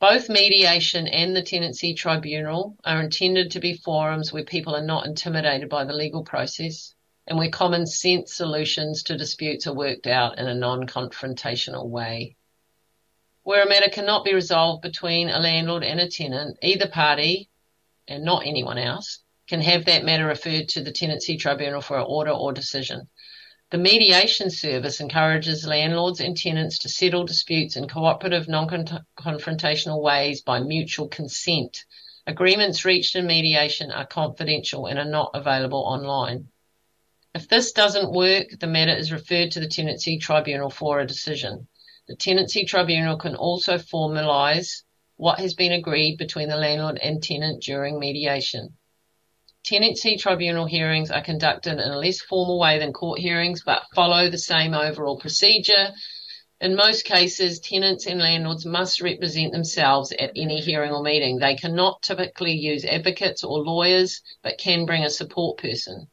Both 0.03 0.29
mediation 0.29 1.07
and 1.07 1.37
the 1.37 1.43
tenancy 1.43 1.95
tribunal 1.95 2.77
are 2.85 3.01
intended 3.01 3.53
to 3.53 3.61
be 3.61 3.75
forums 3.75 4.33
where 4.33 4.43
people 4.43 4.75
are 4.75 4.85
not 4.85 5.07
intimidated 5.07 5.69
by 5.69 5.85
the 5.85 5.93
legal 5.93 6.25
process 6.25 6.93
and 7.25 7.39
where 7.39 7.49
common 7.49 7.87
sense 7.87 8.35
solutions 8.35 9.05
to 9.05 9.17
disputes 9.17 9.69
are 9.69 9.73
worked 9.73 10.09
out 10.09 10.41
in 10.41 10.49
a 10.49 10.57
non-confrontational 10.57 11.89
way. 11.89 12.35
Where 13.45 13.63
a 13.63 13.69
matter 13.69 13.89
cannot 13.91 14.25
be 14.25 14.35
resolved 14.35 14.83
between 14.83 15.29
a 15.29 15.39
landlord 15.39 15.85
and 15.85 16.01
a 16.01 16.09
tenant, 16.09 16.59
either 16.63 16.89
party, 16.89 17.49
and 18.09 18.25
not 18.25 18.45
anyone 18.45 18.79
else, 18.79 19.21
can 19.47 19.61
have 19.61 19.85
that 19.85 20.05
matter 20.05 20.27
referred 20.27 20.69
to 20.71 20.83
the 20.83 20.91
tenancy 20.91 21.37
tribunal 21.37 21.81
for 21.81 21.99
an 21.99 22.07
order 22.09 22.33
or 22.33 22.53
decision. 22.53 23.09
The 23.73 23.79
mediation 23.79 24.51
service 24.51 25.01
encourages 25.01 25.67
landlords 25.67 26.21
and 26.21 26.37
tenants 26.37 26.81
to 26.81 26.91
settle 26.91 27.25
disputes 27.25 27.75
in 27.75 27.89
cooperative, 27.89 28.47
non-confrontational 28.47 30.03
ways 30.03 30.43
by 30.43 30.61
mutual 30.61 31.09
consent. 31.09 31.87
Agreements 32.27 32.85
reached 32.85 33.17
in 33.17 33.27
mediation 33.27 33.91
are 33.91 34.05
confidential 34.05 34.85
and 34.85 34.99
are 34.99 35.07
not 35.07 35.31
available 35.33 35.79
online. 35.79 36.49
If 37.35 37.49
this 37.49 37.73
doesn't 37.73 38.13
work, 38.13 38.49
the 38.61 38.67
matter 38.67 38.95
is 38.95 39.11
referred 39.11 39.53
to 39.53 39.61
the 39.61 39.69
tenancy 39.69 40.19
tribunal 40.19 40.69
for 40.69 41.01
a 41.01 41.07
decision. 41.07 41.67
The 42.09 42.17
Tenancy 42.17 42.67
Tribunal 42.67 43.17
can 43.17 43.35
also 43.35 43.79
formalise 43.79 44.83
what 45.17 45.41
has 45.41 45.55
been 45.55 45.73
agreed 45.73 46.19
between 46.19 46.51
the 46.51 46.59
landlord 46.59 46.99
and 46.99 47.23
tenant 47.23 47.63
during 47.63 47.99
mediation. 47.99 48.77
Tenancy 49.65 50.17
tribunal 50.17 50.67
hearings 50.67 51.13
are 51.13 51.23
conducted 51.23 51.75
in 51.75 51.91
a 51.93 51.99
less 51.99 52.21
formal 52.21 52.59
way 52.59 52.81
than 52.81 52.93
court 52.93 53.21
hearings, 53.21 53.63
but 53.63 53.85
follow 53.95 54.29
the 54.29 54.37
same 54.37 54.75
overall 54.75 55.19
procedure. 55.19 55.95
In 56.61 56.75
most 56.75 57.05
cases, 57.05 57.61
tenants 57.61 58.07
and 58.07 58.21
landlords 58.21 58.67
must 58.67 59.01
represent 59.01 59.53
themselves 59.53 60.11
at 60.13 60.33
any 60.35 60.61
hearing 60.61 60.91
or 60.91 61.03
meeting. 61.03 61.39
They 61.39 61.55
cannot 61.55 62.03
typically 62.03 62.55
use 62.55 62.85
advocates 62.85 63.45
or 63.45 63.59
lawyers, 63.59 64.21
but 64.43 64.59
can 64.59 64.85
bring 64.85 65.05
a 65.05 65.11
support 65.11 65.59
person. 65.59 66.09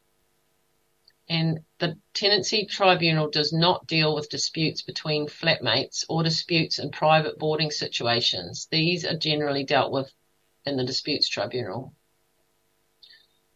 And 1.28 1.60
the 1.80 2.00
tenancy 2.14 2.66
tribunal 2.66 3.30
does 3.30 3.52
not 3.52 3.88
deal 3.88 4.14
with 4.14 4.30
disputes 4.30 4.84
between 4.84 5.28
flatmates 5.28 6.04
or 6.08 6.22
disputes 6.22 6.78
in 6.78 6.92
private 6.92 7.40
boarding 7.40 7.72
situations. 7.72 8.68
These 8.70 9.06
are 9.06 9.18
generally 9.18 9.64
dealt 9.64 9.92
with 9.92 10.12
in 10.66 10.78
the 10.78 10.84
disputes 10.84 11.28
tribunal. 11.28 11.94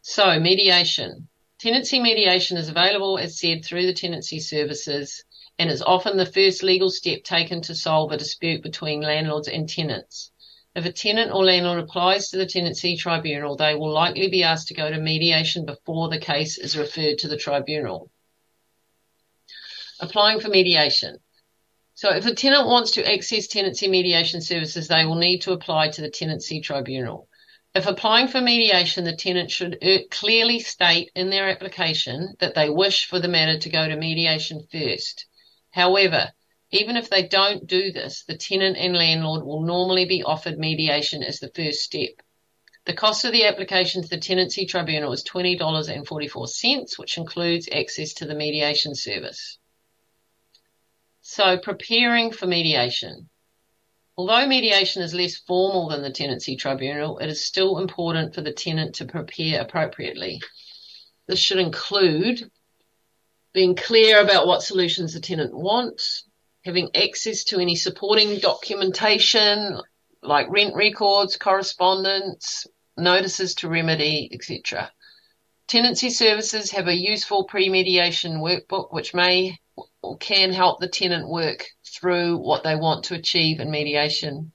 So, 0.05 0.38
mediation. 0.38 1.29
Tenancy 1.60 1.98
mediation 1.98 2.57
is 2.57 2.67
available, 2.67 3.17
as 3.17 3.39
said, 3.39 3.63
through 3.63 3.86
the 3.86 3.93
tenancy 3.93 4.41
services 4.41 5.24
and 5.57 5.69
is 5.69 5.81
often 5.81 6.17
the 6.17 6.25
first 6.25 6.62
legal 6.62 6.89
step 6.89 7.24
taken 7.24 7.62
to 7.62 7.74
solve 7.74 8.12
a 8.12 8.17
dispute 8.17 8.62
between 8.62 9.00
landlords 9.00 9.48
and 9.48 9.67
tenants. 9.67 10.29
If 10.75 10.86
a 10.86 10.91
tenant 10.91 11.31
or 11.31 11.45
landlord 11.45 11.79
applies 11.79 12.29
to 12.29 12.38
the 12.38 12.45
tenancy 12.45 12.98
tribunal, 12.98 13.55
they 13.55 13.75
will 13.75 13.93
likely 13.93 14.27
be 14.27 14.43
asked 14.43 14.67
to 14.67 14.74
go 14.74 14.91
to 14.91 15.00
mediation 15.00 15.65
before 15.65 16.10
the 16.10 16.19
case 16.19 16.57
is 16.57 16.77
referred 16.77 17.19
to 17.19 17.29
the 17.29 17.38
tribunal. 17.38 18.12
Applying 20.01 20.41
for 20.41 20.50
mediation. 20.50 21.19
So 21.93 22.10
if 22.10 22.25
a 22.25 22.36
tenant 22.36 22.67
wants 22.67 22.91
to 22.91 23.10
access 23.10 23.48
tenancy 23.48 23.88
mediation 23.88 24.41
services, 24.41 24.89
they 24.89 25.05
will 25.05 25.15
need 25.15 25.43
to 25.43 25.53
apply 25.53 25.91
to 25.91 26.01
the 26.01 26.10
tenancy 26.10 26.60
tribunal. 26.60 27.29
If 27.75 27.88
applying 27.88 28.27
for 28.27 28.39
mediation, 28.39 29.03
the 29.03 29.15
tenant 29.15 29.50
should 29.50 29.80
clearly 30.12 30.60
state 30.60 31.12
in 31.15 31.32
their 31.32 31.50
application 31.50 32.36
that 32.39 32.53
they 32.53 32.70
wish 32.70 33.06
for 33.06 33.20
the 33.20 33.27
matter 33.27 33.58
to 33.58 33.70
go 33.70 33.88
to 33.88 33.96
mediation 33.96 34.68
first. 34.72 35.25
However, 35.72 36.34
even 36.70 36.98
if 36.98 37.10
they 37.10 37.24
don't 37.24 37.65
do 37.65 37.92
this, 37.92 38.24
the 38.25 38.38
tenant 38.38 38.77
and 38.77 38.96
landlord 38.96 39.44
will 39.44 39.62
normally 39.62 40.06
be 40.06 40.22
offered 40.24 40.60
mediation 40.60 41.24
as 41.24 41.39
the 41.39 41.51
first 41.56 41.82
step. 41.82 42.22
The 42.86 42.94
cost 42.94 43.25
of 43.25 43.32
the 43.32 43.46
application 43.46 44.03
to 44.03 44.08
the 44.08 44.18
Tenancy 44.18 44.65
Tribunal 44.65 45.13
is 45.13 45.24
$20.44, 45.24 47.00
which 47.00 47.18
includes 47.18 47.70
access 47.72 48.13
to 48.15 48.25
the 48.25 48.36
mediation 48.36 48.94
service. 48.94 49.58
So, 51.22 51.58
preparing 51.58 52.32
for 52.32 52.46
mediation. 52.46 53.30
Although 54.15 54.46
mediation 54.48 55.01
is 55.01 55.13
less 55.13 55.38
formal 55.38 55.89
than 55.89 56.03
the 56.03 56.12
Tenancy 56.12 56.55
Tribunal, 56.55 57.17
it 57.17 57.27
is 57.27 57.46
still 57.46 57.79
important 57.79 58.36
for 58.36 58.41
the 58.41 58.53
tenant 58.53 58.96
to 58.96 59.05
prepare 59.05 59.62
appropriately. 59.62 60.39
This 61.27 61.39
should 61.39 61.58
include 61.58 62.51
being 63.53 63.75
clear 63.75 64.22
about 64.22 64.46
what 64.46 64.62
solutions 64.62 65.13
the 65.13 65.20
tenant 65.20 65.55
wants, 65.55 66.27
having 66.63 66.96
access 66.96 67.43
to 67.46 67.60
any 67.60 67.75
supporting 67.75 68.39
documentation 68.39 69.79
like 70.22 70.48
rent 70.50 70.75
records, 70.75 71.36
correspondence, 71.36 72.67
notices 72.96 73.55
to 73.55 73.67
remedy, 73.67 74.29
etc. 74.32 74.91
Tenancy 75.67 76.10
services 76.12 76.72
have 76.72 76.88
a 76.88 76.96
useful 76.96 77.46
pre-mediation 77.46 78.34
workbook 78.34 78.93
which 78.93 79.13
may 79.13 79.58
can 80.19 80.51
help 80.51 80.79
the 80.79 80.88
tenant 80.88 81.29
work 81.29 81.65
through 81.86 82.38
what 82.38 82.63
they 82.63 82.75
want 82.75 83.05
to 83.05 83.15
achieve 83.15 83.60
in 83.60 83.72
mediation. 83.72 84.51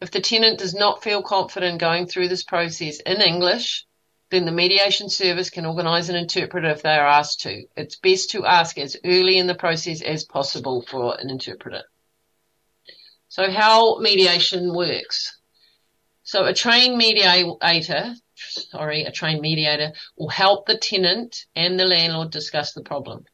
If 0.00 0.10
the 0.10 0.20
tenant 0.20 0.58
does 0.58 0.74
not 0.74 1.02
feel 1.02 1.22
confident 1.22 1.80
going 1.80 2.06
through 2.06 2.28
this 2.28 2.42
process 2.42 3.00
in 3.00 3.20
English, 3.20 3.86
then 4.30 4.44
the 4.44 4.52
mediation 4.52 5.08
service 5.08 5.50
can 5.50 5.66
organise 5.66 6.08
an 6.08 6.16
interpreter 6.16 6.68
if 6.68 6.82
they 6.82 6.94
are 6.94 7.06
asked 7.06 7.40
to. 7.40 7.64
It's 7.76 7.96
best 7.96 8.30
to 8.30 8.46
ask 8.46 8.78
as 8.78 8.96
early 9.04 9.38
in 9.38 9.46
the 9.46 9.54
process 9.54 10.02
as 10.02 10.24
possible 10.24 10.82
for 10.82 11.18
an 11.18 11.30
interpreter. 11.30 11.82
So 13.28 13.50
how 13.50 13.98
mediation 13.98 14.74
works. 14.74 15.38
So 16.22 16.44
a 16.44 16.54
trained 16.54 16.96
mediator, 16.96 18.14
sorry, 18.34 19.04
a 19.04 19.10
trained 19.10 19.40
mediator 19.40 19.92
will 20.16 20.28
help 20.28 20.66
the 20.66 20.78
tenant 20.78 21.46
and 21.56 21.78
the 21.78 21.86
landlord 21.86 22.30
discuss 22.30 22.72
the 22.72 22.82
problem 22.82 23.24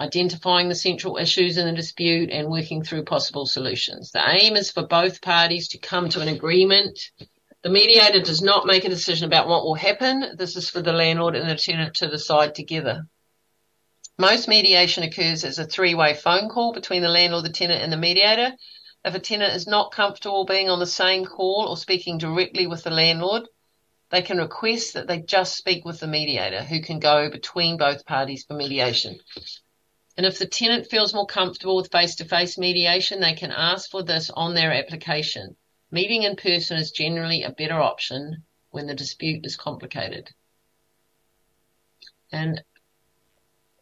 identifying 0.00 0.68
the 0.68 0.74
central 0.74 1.16
issues 1.16 1.56
in 1.56 1.66
the 1.66 1.72
dispute 1.72 2.30
and 2.30 2.48
working 2.48 2.82
through 2.82 3.04
possible 3.04 3.46
solutions. 3.46 4.12
The 4.12 4.22
aim 4.28 4.56
is 4.56 4.70
for 4.70 4.86
both 4.86 5.20
parties 5.20 5.68
to 5.68 5.78
come 5.78 6.08
to 6.10 6.20
an 6.20 6.28
agreement. 6.28 6.98
The 7.62 7.70
mediator 7.70 8.20
does 8.20 8.40
not 8.40 8.66
make 8.66 8.84
a 8.84 8.88
decision 8.88 9.26
about 9.26 9.48
what 9.48 9.64
will 9.64 9.74
happen. 9.74 10.36
This 10.36 10.56
is 10.56 10.70
for 10.70 10.80
the 10.80 10.92
landlord 10.92 11.34
and 11.34 11.50
the 11.50 11.56
tenant 11.56 11.96
to 11.96 12.08
decide 12.08 12.54
together. 12.54 13.06
Most 14.18 14.48
mediation 14.48 15.02
occurs 15.02 15.44
as 15.44 15.58
a 15.58 15.64
three-way 15.64 16.14
phone 16.14 16.48
call 16.48 16.72
between 16.72 17.02
the 17.02 17.08
landlord, 17.08 17.44
the 17.44 17.50
tenant 17.50 17.82
and 17.82 17.92
the 17.92 17.96
mediator. 17.96 18.52
If 19.04 19.14
a 19.14 19.20
tenant 19.20 19.54
is 19.54 19.66
not 19.66 19.92
comfortable 19.92 20.44
being 20.44 20.68
on 20.68 20.80
the 20.80 20.86
same 20.86 21.24
call 21.24 21.66
or 21.68 21.76
speaking 21.76 22.18
directly 22.18 22.66
with 22.66 22.82
the 22.84 22.90
landlord, 22.90 23.48
they 24.10 24.22
can 24.22 24.38
request 24.38 24.94
that 24.94 25.06
they 25.06 25.20
just 25.20 25.56
speak 25.56 25.84
with 25.84 26.00
the 26.00 26.06
mediator 26.06 26.62
who 26.62 26.80
can 26.80 26.98
go 26.98 27.30
between 27.30 27.76
both 27.76 28.06
parties 28.06 28.44
for 28.44 28.54
mediation. 28.54 29.18
And 30.18 30.26
if 30.26 30.40
the 30.40 30.46
tenant 30.46 30.88
feels 30.90 31.14
more 31.14 31.26
comfortable 31.26 31.76
with 31.76 31.92
face-to-face 31.92 32.58
mediation, 32.58 33.20
they 33.20 33.34
can 33.34 33.52
ask 33.52 33.88
for 33.88 34.02
this 34.02 34.30
on 34.30 34.52
their 34.52 34.72
application. 34.72 35.54
Meeting 35.92 36.24
in 36.24 36.34
person 36.34 36.76
is 36.76 36.90
generally 36.90 37.44
a 37.44 37.52
better 37.52 37.80
option 37.80 38.42
when 38.70 38.88
the 38.88 38.96
dispute 38.96 39.46
is 39.46 39.54
complicated. 39.54 40.28
And 42.32 42.64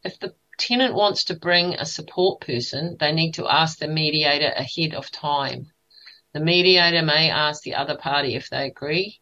if 0.05 0.19
the 0.19 0.35
tenant 0.59 0.95
wants 0.95 1.25
to 1.25 1.37
bring 1.39 1.73
a 1.75 1.87
support 1.87 2.43
person, 2.43 2.99
they 3.01 3.13
need 3.13 3.33
to 3.33 3.49
ask 3.49 3.79
the 3.79 3.89
mediator 3.89 4.53
ahead 4.55 4.93
of 4.93 5.11
time. 5.11 5.73
The 6.35 6.41
mediator 6.41 7.01
may 7.01 7.31
ask 7.31 7.63
the 7.63 7.77
other 7.77 7.97
party 7.97 8.35
if 8.35 8.51
they 8.51 8.67
agree, 8.67 9.21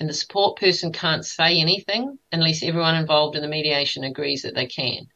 and 0.00 0.08
the 0.08 0.12
support 0.12 0.58
person 0.58 0.90
can't 0.90 1.24
say 1.24 1.60
anything 1.60 2.18
unless 2.32 2.64
everyone 2.64 2.96
involved 2.96 3.36
in 3.36 3.42
the 3.42 3.48
mediation 3.48 4.02
agrees 4.02 4.42
that 4.42 4.56
they 4.56 4.66
can. 4.66 5.06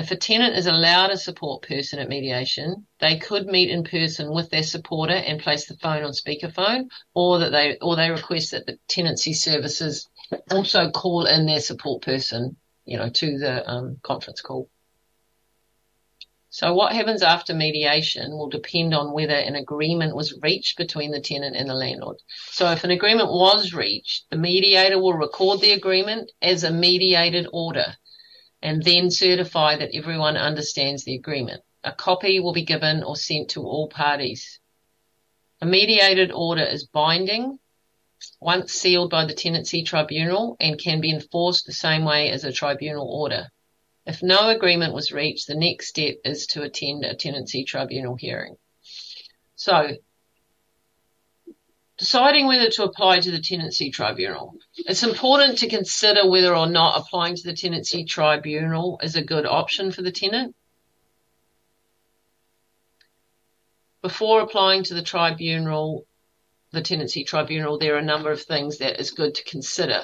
If 0.00 0.10
a 0.10 0.16
tenant 0.16 0.56
is 0.56 0.66
allowed 0.66 1.10
a 1.10 1.18
support 1.18 1.60
person 1.60 1.98
at 1.98 2.08
mediation, 2.08 2.86
they 3.00 3.18
could 3.18 3.44
meet 3.44 3.68
in 3.68 3.84
person 3.84 4.32
with 4.32 4.48
their 4.48 4.62
supporter 4.62 5.12
and 5.12 5.38
place 5.38 5.66
the 5.66 5.76
phone 5.76 6.04
on 6.04 6.12
speakerphone, 6.12 6.88
or 7.12 7.40
that 7.40 7.50
they 7.50 7.76
or 7.82 7.96
they 7.96 8.10
request 8.10 8.52
that 8.52 8.64
the 8.64 8.78
tenancy 8.88 9.34
services 9.34 10.08
also 10.50 10.90
call 10.90 11.26
in 11.26 11.44
their 11.44 11.60
support 11.60 12.00
person, 12.00 12.56
you 12.86 12.96
know, 12.96 13.10
to 13.10 13.36
the 13.36 13.70
um, 13.70 13.98
conference 14.02 14.40
call. 14.40 14.70
So 16.48 16.72
what 16.72 16.94
happens 16.94 17.22
after 17.22 17.52
mediation 17.52 18.30
will 18.30 18.48
depend 18.48 18.94
on 18.94 19.12
whether 19.12 19.36
an 19.36 19.54
agreement 19.54 20.16
was 20.16 20.38
reached 20.40 20.78
between 20.78 21.10
the 21.10 21.20
tenant 21.20 21.56
and 21.56 21.68
the 21.68 21.74
landlord. 21.74 22.16
So 22.52 22.70
if 22.72 22.84
an 22.84 22.90
agreement 22.90 23.28
was 23.28 23.74
reached, 23.74 24.30
the 24.30 24.38
mediator 24.38 24.98
will 24.98 25.12
record 25.12 25.60
the 25.60 25.72
agreement 25.72 26.32
as 26.40 26.64
a 26.64 26.72
mediated 26.72 27.46
order 27.52 27.96
and 28.62 28.82
then 28.82 29.10
certify 29.10 29.76
that 29.76 29.94
everyone 29.94 30.36
understands 30.36 31.04
the 31.04 31.14
agreement. 31.14 31.62
A 31.82 31.92
copy 31.92 32.40
will 32.40 32.52
be 32.52 32.64
given 32.64 33.02
or 33.02 33.16
sent 33.16 33.50
to 33.50 33.62
all 33.62 33.88
parties. 33.88 34.60
A 35.60 35.66
mediated 35.66 36.30
order 36.30 36.64
is 36.64 36.86
binding 36.86 37.58
once 38.40 38.72
sealed 38.72 39.10
by 39.10 39.24
the 39.24 39.34
tenancy 39.34 39.82
tribunal 39.82 40.56
and 40.60 40.78
can 40.78 41.00
be 41.00 41.10
enforced 41.10 41.66
the 41.66 41.72
same 41.72 42.04
way 42.04 42.30
as 42.30 42.44
a 42.44 42.52
tribunal 42.52 43.08
order. 43.08 43.48
If 44.06 44.22
no 44.22 44.48
agreement 44.48 44.94
was 44.94 45.12
reached, 45.12 45.46
the 45.46 45.54
next 45.54 45.88
step 45.88 46.16
is 46.24 46.46
to 46.48 46.62
attend 46.62 47.04
a 47.04 47.14
tenancy 47.14 47.64
tribunal 47.64 48.16
hearing. 48.16 48.56
So 49.56 49.96
deciding 52.00 52.46
whether 52.46 52.70
to 52.70 52.82
apply 52.82 53.20
to 53.20 53.30
the 53.30 53.42
tenancy 53.42 53.90
tribunal. 53.90 54.56
It's 54.74 55.02
important 55.02 55.58
to 55.58 55.68
consider 55.68 56.26
whether 56.26 56.56
or 56.56 56.66
not 56.66 56.98
applying 56.98 57.36
to 57.36 57.42
the 57.42 57.52
tenancy 57.52 58.06
tribunal 58.06 58.98
is 59.02 59.16
a 59.16 59.22
good 59.22 59.44
option 59.44 59.92
for 59.92 60.00
the 60.00 60.10
tenant. 60.10 60.56
Before 64.00 64.40
applying 64.40 64.82
to 64.84 64.94
the 64.94 65.02
tribunal, 65.02 66.06
the 66.72 66.80
tenancy 66.80 67.22
tribunal, 67.22 67.78
there 67.78 67.96
are 67.96 67.98
a 67.98 68.02
number 68.02 68.32
of 68.32 68.40
things 68.40 68.78
that 68.78 68.98
is 68.98 69.10
good 69.10 69.34
to 69.34 69.44
consider. 69.44 70.00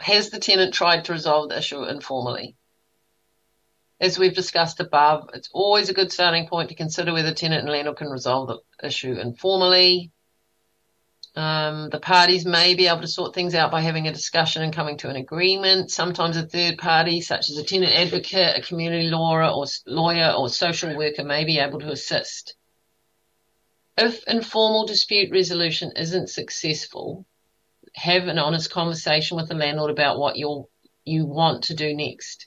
Has 0.00 0.30
the 0.30 0.38
tenant 0.38 0.72
tried 0.72 1.04
to 1.04 1.12
resolve 1.12 1.50
the 1.50 1.58
issue 1.58 1.84
informally? 1.84 2.55
As 4.00 4.18
we've 4.18 4.34
discussed 4.34 4.80
above, 4.80 5.30
it's 5.32 5.48
always 5.52 5.88
a 5.88 5.94
good 5.94 6.12
starting 6.12 6.48
point 6.48 6.68
to 6.68 6.74
consider 6.74 7.12
whether 7.12 7.32
tenant 7.32 7.62
and 7.62 7.70
landlord 7.70 7.96
can 7.96 8.08
resolve 8.08 8.48
the 8.48 8.86
issue 8.86 9.14
informally. 9.14 10.12
Um, 11.34 11.90
the 11.90 12.00
parties 12.00 12.46
may 12.46 12.74
be 12.74 12.86
able 12.86 13.02
to 13.02 13.08
sort 13.08 13.34
things 13.34 13.54
out 13.54 13.70
by 13.70 13.82
having 13.82 14.08
a 14.08 14.12
discussion 14.12 14.62
and 14.62 14.72
coming 14.72 14.96
to 14.98 15.10
an 15.10 15.16
agreement. 15.16 15.90
Sometimes 15.90 16.36
a 16.36 16.46
third 16.46 16.78
party, 16.78 17.20
such 17.20 17.50
as 17.50 17.58
a 17.58 17.64
tenant 17.64 17.92
advocate, 17.92 18.58
a 18.58 18.62
community 18.62 19.08
lawyer 19.08 19.44
or 19.44 19.66
lawyer 19.86 20.32
or 20.36 20.48
social 20.48 20.96
worker 20.96 21.24
may 21.24 21.44
be 21.44 21.58
able 21.58 21.80
to 21.80 21.90
assist. 21.90 22.54
If 23.98 24.24
informal 24.26 24.86
dispute 24.86 25.30
resolution 25.30 25.92
isn't 25.96 26.30
successful, 26.30 27.26
have 27.94 28.28
an 28.28 28.38
honest 28.38 28.70
conversation 28.70 29.36
with 29.36 29.48
the 29.48 29.54
landlord 29.54 29.90
about 29.90 30.18
what 30.18 30.36
you 30.36 30.68
you 31.04 31.24
want 31.24 31.64
to 31.64 31.74
do 31.74 31.94
next. 31.94 32.46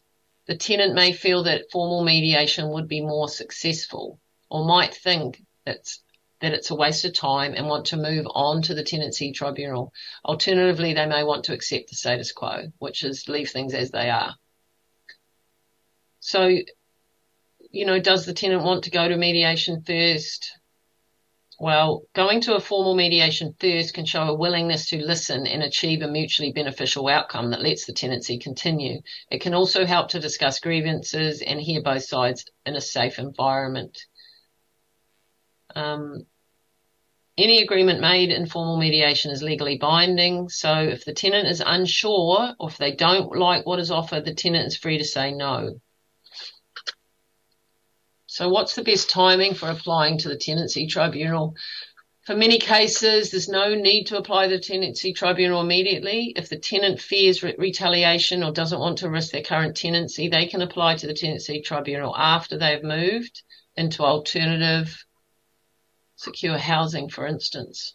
The 0.50 0.58
tenant 0.58 0.96
may 0.96 1.12
feel 1.12 1.44
that 1.44 1.70
formal 1.72 2.03
mediation 2.03 2.72
would 2.72 2.88
be 2.88 3.01
more 3.01 3.29
successful 3.29 4.20
or 4.50 4.65
might 4.65 4.96
think 4.96 5.44
it's, 5.68 6.01
that 6.41 6.53
it's 6.53 6.72
a 6.72 6.75
waste 6.75 7.06
of 7.06 7.13
time 7.13 7.53
and 7.53 7.68
want 7.68 7.86
to 7.88 7.98
move 7.98 8.25
on 8.34 8.63
to 8.63 8.74
the 8.74 8.84
tenancy 8.84 9.32
tribunal. 9.32 9.94
Alternatively, 10.25 10.96
they 10.96 11.06
may 11.06 11.24
want 11.24 11.46
to 11.46 11.53
accept 11.53 11.91
the 11.91 11.96
status 11.96 12.32
quo, 12.32 12.72
which 12.79 13.03
is 13.03 13.29
leave 13.29 13.51
things 13.51 13.75
as 13.75 13.91
they 13.91 14.10
are. 14.10 14.34
So, 16.20 16.48
you 17.70 17.86
know, 17.86 18.00
does 18.00 18.25
the 18.25 18.34
tenant 18.34 18.63
want 18.63 18.86
to 18.86 18.89
go 18.89 19.08
to 19.08 19.18
mediation 19.18 19.84
first? 19.84 20.59
Well, 21.62 22.04
going 22.13 22.39
to 22.42 22.56
a 22.56 22.62
formal 22.62 22.96
mediation 22.96 23.54
first 23.60 23.94
can 23.94 24.06
show 24.06 24.24
a 24.24 24.34
willingness 24.34 24.88
to 24.89 25.04
listen 25.04 25.46
and 25.46 25.62
achieve 25.62 26.01
a 26.01 26.08
mutually 26.08 26.54
beneficial 26.54 27.10
outcome 27.10 27.50
that 27.51 27.62
lets 27.62 27.86
the 27.86 27.92
tenancy 27.92 28.39
continue. 28.39 29.01
It 29.30 29.42
can 29.42 29.54
also 29.54 29.86
help 29.86 30.08
to 30.10 30.22
discuss 30.22 30.62
grievances 30.62 31.42
and 31.42 31.60
hear 31.60 31.82
both 31.82 32.06
sides 32.06 32.46
in 32.66 32.78
a 32.78 32.82
safe 32.82 33.20
environment. 33.20 34.06
Um, 35.75 36.25
any 37.38 37.62
agreement 37.62 38.00
made 38.00 38.32
in 38.32 38.46
formal 38.46 38.78
mediation 38.78 39.32
is 39.32 39.44
legally 39.44 39.78
binding. 39.78 40.48
So 40.48 40.80
if 40.80 41.04
the 41.04 41.13
tenant 41.13 41.50
is 41.50 41.62
unsure 41.66 42.54
or 42.58 42.70
if 42.70 42.78
they 42.78 42.96
don't 42.96 43.36
like 43.36 43.66
what 43.66 43.80
is 43.80 43.92
offered, 43.92 44.24
the 44.24 44.34
tenant 44.34 44.68
is 44.68 44.78
free 44.78 44.98
to 44.98 45.04
say 45.04 45.34
no. 45.34 45.82
So 48.39 48.48
what's 48.48 48.74
the 48.74 48.86
best 48.86 49.10
timing 49.10 49.53
for 49.53 49.67
applying 49.67 50.17
to 50.19 50.29
the 50.29 50.38
tenancy 50.38 50.88
tribunal? 50.88 51.58
For 52.22 52.38
many 52.38 52.58
cases, 52.58 53.31
there's 53.31 53.50
no 53.50 53.75
need 53.75 54.05
to 54.05 54.17
apply 54.17 54.48
the 54.48 54.60
tenancy 54.60 55.12
tribunal 55.12 55.60
immediately. 55.60 56.31
If 56.38 56.48
the 56.48 56.58
tenant 56.58 57.01
fears 57.01 57.43
re- 57.43 57.55
retaliation 57.58 58.41
or 58.41 58.53
doesn't 58.53 58.79
want 58.79 59.00
to 59.00 59.10
risk 59.10 59.34
their 59.34 59.43
current 59.43 59.75
tenancy, 59.75 60.29
they 60.29 60.46
can 60.46 60.62
apply 60.62 60.96
to 60.96 61.05
the 61.05 61.13
tenancy 61.13 61.60
tribunal 61.60 62.15
after 62.15 62.58
they've 62.58 62.81
moved 62.81 63.43
into 63.75 64.03
alternative 64.03 65.03
secure 66.15 66.58
housing, 66.58 67.10
for 67.10 67.27
instance. 67.27 67.93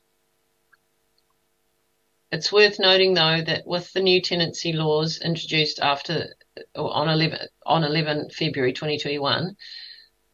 It's 2.30 2.52
worth 2.52 2.78
noting 2.78 3.14
though 3.14 3.40
that 3.40 3.66
with 3.66 3.90
the 3.94 4.02
new 4.02 4.20
tenancy 4.20 4.74
laws 4.74 5.22
introduced 5.24 5.80
after 5.80 6.34
on 6.76 7.08
11, 7.08 7.48
on 7.64 7.82
11 7.82 8.28
February 8.28 8.74
2021, 8.74 9.56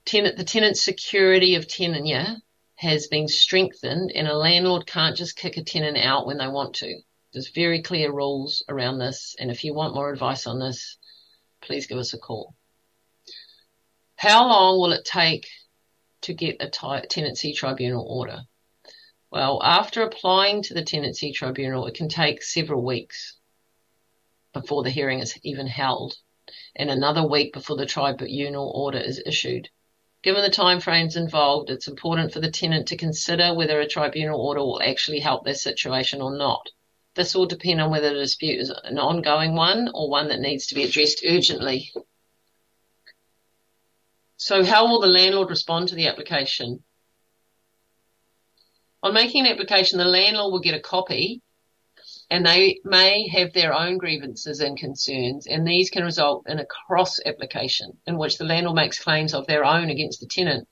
tenant, 0.04 0.36
the 0.36 0.44
tenant 0.44 0.76
security 0.76 1.54
of 1.54 1.68
tenure 1.68 2.36
has 2.76 3.06
been 3.08 3.28
strengthened 3.28 4.12
and 4.14 4.26
a 4.26 4.36
landlord 4.36 4.86
can't 4.86 5.16
just 5.16 5.36
kick 5.36 5.56
a 5.56 5.64
tenant 5.64 5.98
out 5.98 6.26
when 6.26 6.38
they 6.38 6.48
want 6.48 6.74
to. 6.74 7.00
There's 7.32 7.50
very 7.50 7.82
clear 7.82 8.10
rules 8.12 8.64
around 8.68 8.98
this. 8.98 9.36
And 9.38 9.50
if 9.50 9.64
you 9.64 9.74
want 9.74 9.94
more 9.94 10.10
advice 10.12 10.46
on 10.46 10.58
this, 10.58 10.98
please 11.60 11.86
give 11.86 11.98
us 11.98 12.14
a 12.14 12.18
call. 12.18 12.54
How 14.16 14.46
long 14.48 14.80
will 14.80 14.92
it 14.92 15.04
take 15.04 15.46
to 16.22 16.34
get 16.34 16.56
a 16.60 16.68
tenancy 17.08 17.52
tribunal 17.52 18.06
order? 18.08 18.40
Well, 19.30 19.62
after 19.62 20.02
applying 20.02 20.62
to 20.64 20.74
the 20.74 20.84
tenancy 20.84 21.32
tribunal, 21.32 21.86
it 21.86 21.94
can 21.94 22.08
take 22.08 22.42
several 22.42 22.84
weeks 22.84 23.36
before 24.52 24.82
the 24.82 24.90
hearing 24.90 25.20
is 25.20 25.38
even 25.44 25.66
held 25.66 26.16
and 26.74 26.90
another 26.90 27.26
week 27.26 27.52
before 27.52 27.76
the 27.76 27.86
tribunal 27.86 28.72
order 28.74 28.98
is 28.98 29.22
issued. 29.24 29.68
Given 30.22 30.42
the 30.42 30.50
timeframes 30.50 31.16
involved, 31.16 31.70
it's 31.70 31.88
important 31.88 32.32
for 32.32 32.40
the 32.40 32.50
tenant 32.50 32.88
to 32.88 32.96
consider 32.96 33.54
whether 33.54 33.80
a 33.80 33.88
tribunal 33.88 34.40
order 34.40 34.60
will 34.60 34.82
actually 34.82 35.20
help 35.20 35.44
their 35.44 35.54
situation 35.54 36.20
or 36.20 36.36
not. 36.36 36.68
This 37.14 37.34
will 37.34 37.46
depend 37.46 37.80
on 37.80 37.90
whether 37.90 38.12
the 38.12 38.20
dispute 38.20 38.60
is 38.60 38.70
an 38.70 38.98
ongoing 38.98 39.54
one 39.54 39.90
or 39.94 40.10
one 40.10 40.28
that 40.28 40.40
needs 40.40 40.66
to 40.66 40.74
be 40.74 40.84
addressed 40.84 41.24
urgently. 41.26 41.92
So 44.36 44.64
how 44.64 44.86
will 44.88 45.00
the 45.00 45.06
landlord 45.06 45.48
respond 45.48 45.88
to 45.88 45.94
the 45.94 46.06
application? 46.06 46.84
On 49.02 49.14
making 49.14 49.46
an 49.46 49.52
application, 49.52 49.98
the 49.98 50.04
landlord 50.04 50.52
will 50.52 50.60
get 50.60 50.74
a 50.74 50.80
copy 50.80 51.40
and 52.30 52.46
they 52.46 52.78
may 52.84 53.26
have 53.28 53.52
their 53.52 53.74
own 53.74 53.98
grievances 53.98 54.60
and 54.60 54.78
concerns, 54.78 55.48
and 55.48 55.66
these 55.66 55.90
can 55.90 56.04
result 56.04 56.48
in 56.48 56.60
a 56.60 56.66
cross 56.66 57.18
application 57.26 57.98
in 58.06 58.16
which 58.16 58.38
the 58.38 58.44
landlord 58.44 58.76
makes 58.76 59.02
claims 59.02 59.34
of 59.34 59.46
their 59.46 59.64
own 59.64 59.90
against 59.90 60.20
the 60.20 60.26
tenant, 60.26 60.68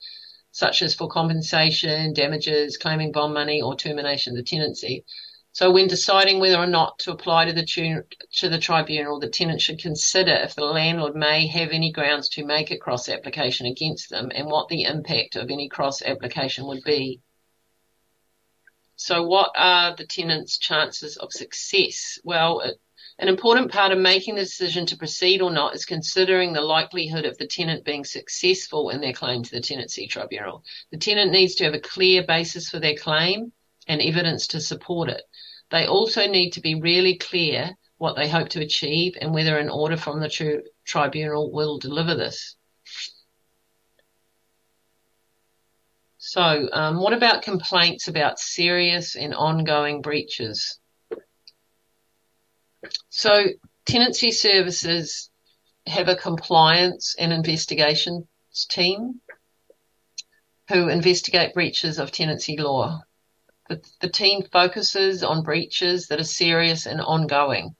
such 0.52 0.82
as 0.82 0.94
for 0.94 1.08
compensation, 1.08 2.12
damages, 2.12 2.76
claiming 2.76 3.10
bond 3.10 3.34
money, 3.34 3.60
or 3.60 3.74
termination 3.74 4.32
of 4.32 4.36
the 4.36 4.48
tenancy. 4.48 5.04
So 5.50 5.72
when 5.72 5.88
deciding 5.88 6.38
whether 6.38 6.58
or 6.58 6.68
not 6.68 7.00
to 7.00 7.10
apply 7.10 7.46
to 7.46 7.52
the, 7.52 8.04
to 8.34 8.48
the 8.48 8.58
tribunal, 8.58 9.18
the 9.18 9.28
tenant 9.28 9.60
should 9.60 9.80
consider 9.80 10.30
if 10.30 10.54
the 10.54 10.64
landlord 10.64 11.16
may 11.16 11.48
have 11.48 11.70
any 11.70 11.90
grounds 11.90 12.28
to 12.30 12.44
make 12.44 12.70
a 12.70 12.78
cross 12.78 13.08
application 13.08 13.66
against 13.66 14.10
them 14.10 14.30
and 14.32 14.46
what 14.46 14.68
the 14.68 14.84
impact 14.84 15.34
of 15.34 15.50
any 15.50 15.68
cross 15.68 16.02
application 16.02 16.68
would 16.68 16.84
be. 16.84 17.20
So 19.00 19.22
what 19.22 19.52
are 19.54 19.94
the 19.94 20.04
tenant's 20.04 20.58
chances 20.58 21.16
of 21.16 21.32
success? 21.32 22.18
Well, 22.24 22.62
an 23.20 23.28
important 23.28 23.70
part 23.70 23.92
of 23.92 23.98
making 23.98 24.34
the 24.34 24.40
decision 24.40 24.86
to 24.86 24.96
proceed 24.96 25.40
or 25.40 25.52
not 25.52 25.76
is 25.76 25.84
considering 25.84 26.52
the 26.52 26.62
likelihood 26.62 27.24
of 27.24 27.38
the 27.38 27.46
tenant 27.46 27.84
being 27.84 28.04
successful 28.04 28.90
in 28.90 29.00
their 29.00 29.12
claim 29.12 29.44
to 29.44 29.50
the 29.52 29.60
tenancy 29.60 30.08
tribunal. 30.08 30.64
The 30.90 30.98
tenant 30.98 31.30
needs 31.30 31.54
to 31.56 31.64
have 31.64 31.74
a 31.74 31.80
clear 31.80 32.24
basis 32.24 32.68
for 32.68 32.80
their 32.80 32.96
claim 32.96 33.52
and 33.86 34.02
evidence 34.02 34.48
to 34.48 34.60
support 34.60 35.10
it. 35.10 35.22
They 35.70 35.86
also 35.86 36.26
need 36.26 36.50
to 36.54 36.60
be 36.60 36.74
really 36.74 37.18
clear 37.18 37.76
what 37.98 38.16
they 38.16 38.28
hope 38.28 38.48
to 38.50 38.60
achieve 38.60 39.16
and 39.20 39.32
whether 39.32 39.58
an 39.58 39.70
order 39.70 39.96
from 39.96 40.18
the 40.18 40.28
tri- 40.28 40.62
tribunal 40.84 41.52
will 41.52 41.78
deliver 41.78 42.16
this. 42.16 42.56
So, 46.30 46.68
um, 46.74 47.00
what 47.00 47.14
about 47.14 47.40
complaints 47.40 48.06
about 48.06 48.38
serious 48.38 49.16
and 49.16 49.34
ongoing 49.34 50.02
breaches? 50.02 50.78
So, 53.08 53.44
tenancy 53.86 54.32
services 54.32 55.30
have 55.86 56.06
a 56.08 56.14
compliance 56.14 57.14
and 57.18 57.32
investigations 57.32 58.26
team 58.68 59.22
who 60.68 60.90
investigate 60.90 61.54
breaches 61.54 61.98
of 61.98 62.12
tenancy 62.12 62.58
law. 62.58 63.00
The, 63.70 63.82
the 64.02 64.10
team 64.10 64.42
focuses 64.52 65.22
on 65.22 65.42
breaches 65.42 66.08
that 66.08 66.20
are 66.20 66.24
serious 66.24 66.84
and 66.84 67.00
ongoing. 67.00 67.74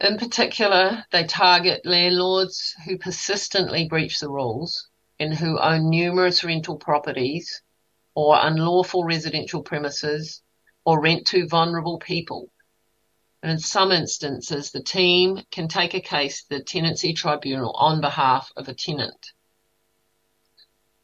In 0.00 0.18
particular, 0.18 1.04
they 1.10 1.24
target 1.24 1.84
landlords 1.84 2.76
who 2.86 2.96
persistently 2.96 3.88
breach 3.88 4.20
the 4.20 4.30
rules 4.30 4.88
who 5.32 5.58
own 5.58 5.90
numerous 5.90 6.44
rental 6.44 6.76
properties 6.76 7.62
or 8.14 8.38
unlawful 8.40 9.04
residential 9.04 9.62
premises 9.62 10.42
or 10.84 11.00
rent 11.00 11.26
to 11.28 11.48
vulnerable 11.48 11.98
people. 11.98 12.50
And 13.42 13.52
in 13.52 13.58
some 13.58 13.92
instances, 13.92 14.70
the 14.70 14.82
team 14.82 15.42
can 15.50 15.68
take 15.68 15.94
a 15.94 16.00
case 16.00 16.44
to 16.44 16.56
the 16.58 16.64
tenancy 16.64 17.12
tribunal 17.12 17.72
on 17.72 18.00
behalf 18.00 18.50
of 18.56 18.68
a 18.68 18.74
tenant. 18.74 19.32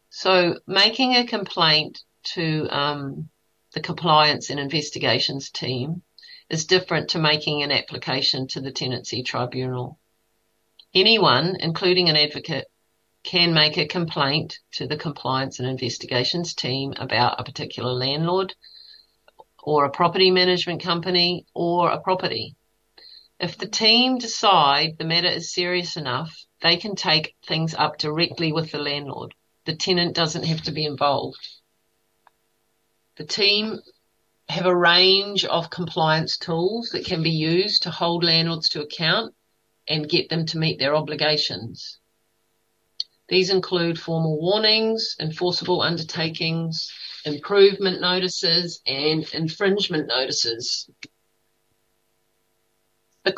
So 0.09 0.59
making 0.67 1.15
a 1.15 1.27
complaint 1.27 2.03
to 2.35 2.67
um, 2.71 3.29
the 3.73 3.81
compliance 3.81 4.51
and 4.51 4.59
investigations 4.59 5.51
team 5.51 6.03
is 6.49 6.65
different 6.65 7.11
to 7.11 7.19
making 7.19 7.63
an 7.63 7.71
application 7.71 8.49
to 8.49 8.61
the 8.61 8.73
tenancy 8.73 9.23
tribunal. 9.23 9.99
Anyone, 10.93 11.57
including 11.61 12.09
an 12.09 12.17
advocate, 12.17 12.67
can 13.23 13.53
make 13.53 13.77
a 13.77 13.87
complaint 13.87 14.59
to 14.73 14.87
the 14.87 14.97
compliance 14.97 15.59
and 15.59 15.69
investigations 15.69 16.55
team 16.55 16.95
about 16.97 17.39
a 17.39 17.45
particular 17.45 17.93
landlord 17.93 18.55
or 19.63 19.85
a 19.85 19.91
property 19.91 20.31
management 20.31 20.83
company 20.83 21.47
or 21.55 21.91
a 21.91 22.01
property. 22.01 22.57
If 23.39 23.59
the 23.59 23.69
team 23.69 24.19
decide 24.19 24.97
the 24.99 25.05
matter 25.05 25.29
is 25.29 25.53
serious 25.53 25.97
enough, 25.97 26.45
they 26.63 26.77
can 26.77 26.95
take 26.95 27.35
things 27.47 27.75
up 27.75 27.99
directly 27.99 28.53
with 28.53 28.71
the 28.71 28.79
landlord. 28.79 29.35
The 29.65 29.77
tenant 29.77 30.15
doesn't 30.15 30.45
have 30.45 30.63
to 30.63 30.73
be 30.73 30.85
involved. 30.85 31.47
The 33.17 33.27
team 33.27 33.81
have 34.49 34.67
a 34.67 34.77
range 34.77 35.45
of 35.45 35.71
compliance 35.71 36.37
tools 36.37 36.91
that 36.91 37.05
can 37.05 37.23
be 37.23 37.31
used 37.31 37.85
to 37.85 37.91
hold 37.91 38.25
landlords 38.25 38.71
to 38.71 38.83
account 38.83 39.35
and 39.89 40.09
get 40.09 40.29
them 40.29 40.47
to 40.47 40.59
meet 40.59 40.79
their 40.79 40.97
obligations. 40.97 42.00
These 43.31 43.49
include 43.49 43.99
formal 43.99 44.39
warnings, 44.39 45.17
enforceable 45.19 45.81
undertakings, 45.81 46.93
improvement 47.25 48.03
notices, 48.03 48.83
and 48.87 49.27
infringement 49.33 50.09
notices. 50.09 50.91
The, 53.25 53.33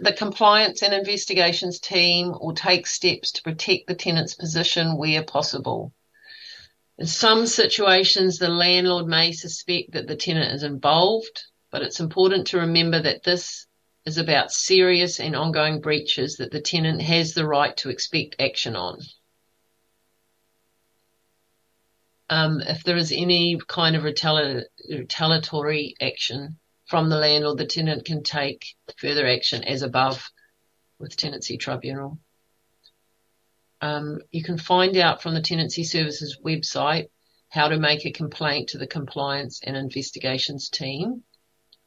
the, 0.00 0.12
compliance 0.12 0.82
and 0.82 0.94
investigations 0.94 1.78
team 1.78 2.32
will 2.40 2.54
take 2.54 2.88
steps 2.88 3.30
to 3.32 3.42
protect 3.42 3.86
the 3.86 3.94
tenant's 3.94 4.34
position 4.34 4.96
where 4.96 5.22
possible. 5.22 5.92
In 6.98 7.06
some 7.06 7.46
situations, 7.46 8.38
the 8.38 8.48
landlord 8.48 9.06
may 9.06 9.30
suspect 9.30 9.92
that 9.92 10.08
the 10.08 10.16
tenant 10.16 10.52
is 10.52 10.64
involved 10.64 11.42
but 11.70 11.82
it's 11.82 12.00
important 12.00 12.46
to 12.48 12.58
remember 12.58 13.00
that 13.00 13.22
this 13.24 13.66
is 14.04 14.16
about 14.16 14.50
serious 14.50 15.20
and 15.20 15.36
ongoing 15.36 15.80
breaches 15.80 16.36
that 16.36 16.50
the 16.50 16.60
tenant 16.60 17.02
has 17.02 17.34
the 17.34 17.46
right 17.46 17.76
to 17.76 17.90
expect 17.90 18.36
action 18.40 18.74
on. 18.74 18.98
Um, 22.30 22.60
if 22.60 22.84
there 22.84 22.96
is 22.96 23.12
any 23.12 23.58
kind 23.68 23.96
of 23.96 24.02
retali- 24.02 24.64
retaliatory 24.90 25.94
action 26.00 26.58
from 26.86 27.08
the 27.08 27.16
landlord, 27.16 27.58
the 27.58 27.66
tenant 27.66 28.04
can 28.04 28.22
take 28.22 28.76
further 28.98 29.26
action 29.26 29.64
as 29.64 29.82
above 29.82 30.30
with 30.98 31.16
Tenancy 31.16 31.56
Tribunal. 31.56 32.18
Um, 33.80 34.18
you 34.30 34.42
can 34.42 34.58
find 34.58 34.96
out 34.96 35.22
from 35.22 35.34
the 35.34 35.40
Tenancy 35.40 35.84
Services 35.84 36.38
website 36.44 37.08
how 37.50 37.68
to 37.68 37.78
make 37.78 38.04
a 38.04 38.10
complaint 38.10 38.70
to 38.70 38.78
the 38.78 38.86
Compliance 38.86 39.60
and 39.62 39.76
Investigations 39.76 40.68
team 40.68 41.22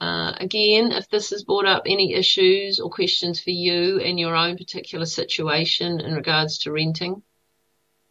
Uh, 0.00 0.32
again, 0.38 0.92
if 0.92 1.08
this 1.10 1.30
has 1.30 1.44
brought 1.44 1.66
up 1.66 1.82
any 1.84 2.14
issues 2.14 2.80
or 2.80 2.90
questions 2.90 3.40
for 3.40 3.50
you 3.50 3.98
in 3.98 4.16
your 4.16 4.34
own 4.34 4.56
particular 4.56 5.04
situation 5.04 6.00
in 6.00 6.14
regards 6.14 6.58
to 6.58 6.72
renting, 6.72 7.22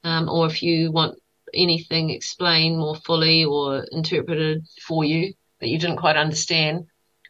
um, 0.04 0.30
or 0.30 0.46
if 0.46 0.62
you 0.62 0.92
want 0.92 1.18
anything 1.54 2.10
explained 2.10 2.78
more 2.78 2.96
fully 2.96 3.46
or 3.46 3.86
interpreted 3.92 4.68
for 4.82 5.04
you 5.04 5.34
that 5.60 5.70
you 5.70 5.80
didn't 5.80 5.98
quite 5.98 6.18
understand, 6.18 6.86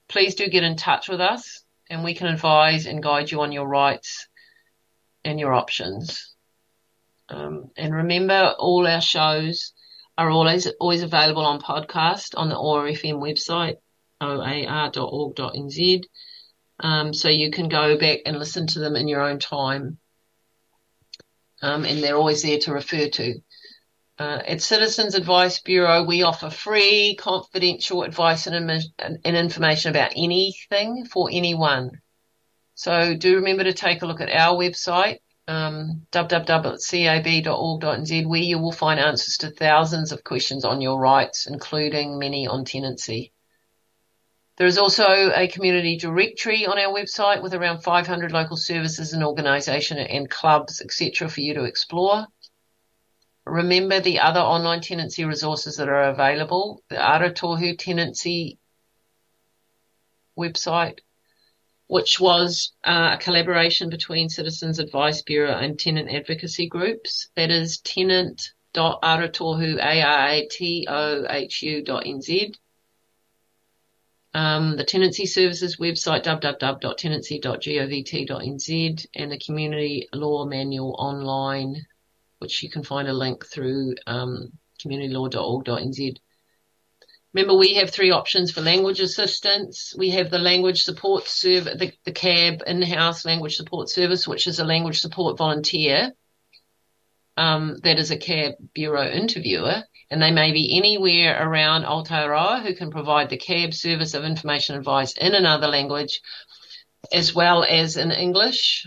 please 0.09 0.35
do 0.35 0.49
get 0.49 0.63
in 0.63 0.75
touch 0.75 1.07
with 1.07 1.21
us 1.21 1.63
and 1.89 2.03
we 2.03 2.15
can 2.15 2.27
advise 2.27 2.85
and 2.85 3.03
guide 3.03 3.31
you 3.31 3.41
on 3.41 3.51
your 3.51 3.67
rights 3.67 4.27
and 5.23 5.39
your 5.39 5.53
options. 5.53 6.35
Um, 7.29 7.69
and 7.77 7.93
remember, 7.93 8.55
all 8.57 8.87
our 8.87 9.01
shows 9.01 9.73
are 10.19 10.29
always 10.29 10.67
always 10.81 11.01
available 11.01 11.45
on 11.45 11.61
podcast 11.61 12.33
on 12.35 12.49
the 12.49 12.57
OAR 12.57 12.83
FM 12.83 13.21
website, 13.21 13.77
oar.org.nz. 14.19 16.03
Um, 16.81 17.13
so 17.13 17.29
you 17.29 17.51
can 17.51 17.69
go 17.69 17.97
back 17.97 18.19
and 18.25 18.37
listen 18.37 18.67
to 18.67 18.79
them 18.79 18.97
in 18.97 19.07
your 19.07 19.21
own 19.21 19.39
time. 19.39 19.97
Um, 21.61 21.85
and 21.85 22.03
they're 22.03 22.17
always 22.17 22.41
there 22.41 22.59
to 22.59 22.73
refer 22.73 23.07
to. 23.07 23.35
Uh, 24.17 24.41
at 24.45 24.61
Citizens 24.61 25.15
Advice 25.15 25.61
Bureau, 25.61 26.03
we 26.03 26.23
offer 26.23 26.49
free, 26.49 27.15
confidential 27.15 28.03
advice 28.03 28.47
and, 28.47 28.69
and, 28.99 29.19
information 29.23 29.91
about 29.91 30.11
anything 30.17 31.05
for 31.05 31.29
anyone. 31.31 31.91
So 32.75 33.15
do 33.15 33.37
remember 33.37 33.63
to 33.63 33.73
take 33.73 34.01
a 34.01 34.05
look 34.05 34.19
at 34.19 34.29
our 34.29 34.57
website, 34.57 35.19
um, 35.49 36.05
www.cab.org.nz, 36.11 36.77
where 38.27 38.39
you 38.39 38.59
will 38.59 38.71
find 38.71 38.99
answers 38.99 39.37
to 39.37 39.49
thousands 39.49 40.11
of 40.11 40.23
questions 40.23 40.63
on 40.63 40.79
your 40.79 40.99
rights, 40.99 41.47
including 41.47 42.19
many 42.19 42.45
on 42.47 42.65
tenancy. 42.65 43.33
There 44.57 44.67
is 44.67 44.77
also 44.77 45.31
a 45.33 45.47
community 45.47 45.97
directory 45.97 46.67
on 46.67 46.77
our 46.77 46.93
website 46.93 47.41
with 47.41 47.55
around 47.55 47.81
500 47.81 48.31
local 48.31 48.57
services 48.57 49.13
and 49.13 49.23
organisations 49.23 50.05
and 50.07 50.29
clubs, 50.29 50.81
etc., 50.81 51.27
for 51.29 51.41
you 51.41 51.55
to 51.55 51.63
explore. 51.63 52.27
Remember 53.45 53.99
the 53.99 54.19
other 54.19 54.41
online 54.41 54.81
tenancy 54.81 55.25
resources 55.25 55.77
that 55.77 55.89
are 55.89 56.03
available, 56.03 56.83
the 56.89 56.97
Aratohu 56.97 57.75
Tenancy 57.75 58.59
website, 60.37 60.99
which 61.89 62.19
was 62.19 62.73
uh, 62.83 63.15
a 63.15 63.17
collaboration 63.17 63.89
between 63.89 64.29
Citizens 64.29 64.77
Advice 64.79 65.21
Bureau 65.23 65.57
and 65.57 65.79
tenant 65.79 66.09
advocacy 66.09 66.67
groups. 66.67 67.29
That 67.35 67.51
is 67.51 67.79
tenant.aratohu, 67.79 69.77
A-R-A-T-O-H-U.nz. 69.77 70.45
Um, 74.35 74.77
the 74.77 74.83
Tenancy 74.83 75.25
Services 75.25 75.77
website, 75.77 76.23
www.tenancy.govt.nz, 76.23 79.05
and 79.15 79.31
the 79.31 79.39
Community 79.39 80.07
Law 80.13 80.45
Manual 80.45 80.95
online 80.99 81.87
which 82.39 82.63
you 82.63 82.69
can 82.69 82.83
find 82.83 83.07
a 83.07 83.13
link 83.13 83.45
through 83.45 83.95
um, 84.07 84.51
communitylaw.org.nz. 84.83 86.17
Remember, 87.33 87.55
we 87.55 87.75
have 87.75 87.91
three 87.91 88.09
options 88.11 88.51
for 88.51 88.61
language 88.61 88.99
assistance. 88.99 89.93
We 89.95 90.09
have 90.11 90.31
the 90.31 90.39
language 90.39 90.81
support 90.81 91.27
service, 91.27 91.75
the, 91.77 91.93
the 92.03 92.11
CAB 92.11 92.63
in-house 92.65 93.23
language 93.23 93.55
support 93.55 93.89
service, 93.89 94.27
which 94.27 94.47
is 94.47 94.59
a 94.59 94.65
language 94.65 94.99
support 94.99 95.37
volunteer. 95.37 96.11
Um, 97.37 97.77
that 97.83 97.99
is 97.99 98.11
a 98.11 98.17
CAB 98.17 98.55
bureau 98.73 99.07
interviewer, 99.07 99.83
and 100.09 100.21
they 100.21 100.31
may 100.31 100.51
be 100.51 100.77
anywhere 100.77 101.37
around 101.41 101.85
Aotearoa 101.85 102.63
who 102.63 102.75
can 102.75 102.91
provide 102.91 103.29
the 103.29 103.37
CAB 103.37 103.73
service 103.73 104.13
of 104.13 104.25
information 104.25 104.75
advice 104.75 105.13
in 105.13 105.33
another 105.33 105.67
language, 105.67 106.21
as 107.13 107.33
well 107.33 107.63
as 107.63 107.95
in 107.95 108.11
English. 108.11 108.85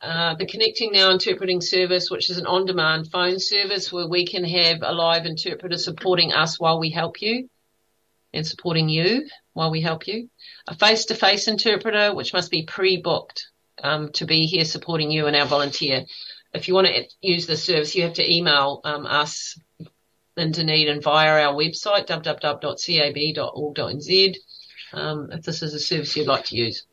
Uh, 0.00 0.34
the 0.34 0.46
Connecting 0.46 0.92
Now 0.92 1.10
Interpreting 1.10 1.60
Service, 1.60 2.10
which 2.10 2.30
is 2.30 2.38
an 2.38 2.46
on-demand 2.46 3.10
phone 3.10 3.38
service 3.38 3.92
where 3.92 4.06
we 4.06 4.26
can 4.26 4.44
have 4.44 4.78
a 4.82 4.92
live 4.92 5.26
interpreter 5.26 5.76
supporting 5.76 6.32
us 6.32 6.58
while 6.58 6.80
we 6.80 6.88
help 6.88 7.20
you 7.20 7.50
and 8.32 8.46
supporting 8.46 8.88
you 8.88 9.28
while 9.52 9.70
we 9.70 9.82
help 9.82 10.06
you. 10.06 10.30
A 10.68 10.74
face-to-face 10.74 11.48
interpreter, 11.48 12.14
which 12.14 12.32
must 12.32 12.50
be 12.50 12.64
pre-booked 12.64 13.48
um, 13.82 14.10
to 14.12 14.24
be 14.24 14.46
here 14.46 14.64
supporting 14.64 15.10
you 15.10 15.26
and 15.26 15.36
our 15.36 15.44
volunteer. 15.46 16.06
If 16.54 16.66
you 16.66 16.72
want 16.74 16.86
to 16.86 17.04
use 17.20 17.46
the 17.46 17.58
service, 17.58 17.94
you 17.94 18.04
have 18.04 18.14
to 18.14 18.32
email 18.34 18.80
um, 18.84 19.04
us 19.04 19.60
in 20.36 20.52
Dunedin 20.52 21.02
via 21.02 21.46
our 21.46 21.54
website, 21.54 22.06
www.cab.org.nz, 22.06 22.66
um, 24.92 25.30
if 25.30 25.42
this 25.42 25.62
is 25.62 25.74
a 25.74 25.78
service 25.78 26.16
you'd 26.16 26.26
like 26.26 26.46
to 26.46 26.56
use. 26.56 26.86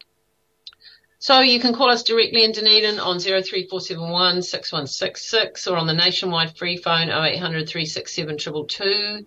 So 1.27 1.41
you 1.41 1.59
can 1.59 1.73
call 1.73 1.89
us 1.89 2.03
directly 2.03 2.45
in 2.45 2.53
Dunedin 2.53 3.01
on 3.01 3.19
03471 3.19 4.43
6166 4.43 5.67
or 5.67 5.75
on 5.75 5.85
the 5.85 5.93
nationwide 5.93 6.57
free 6.57 6.77
phone 6.77 7.09
0800 7.09 7.67
367 7.67 8.37
222. 8.37 9.25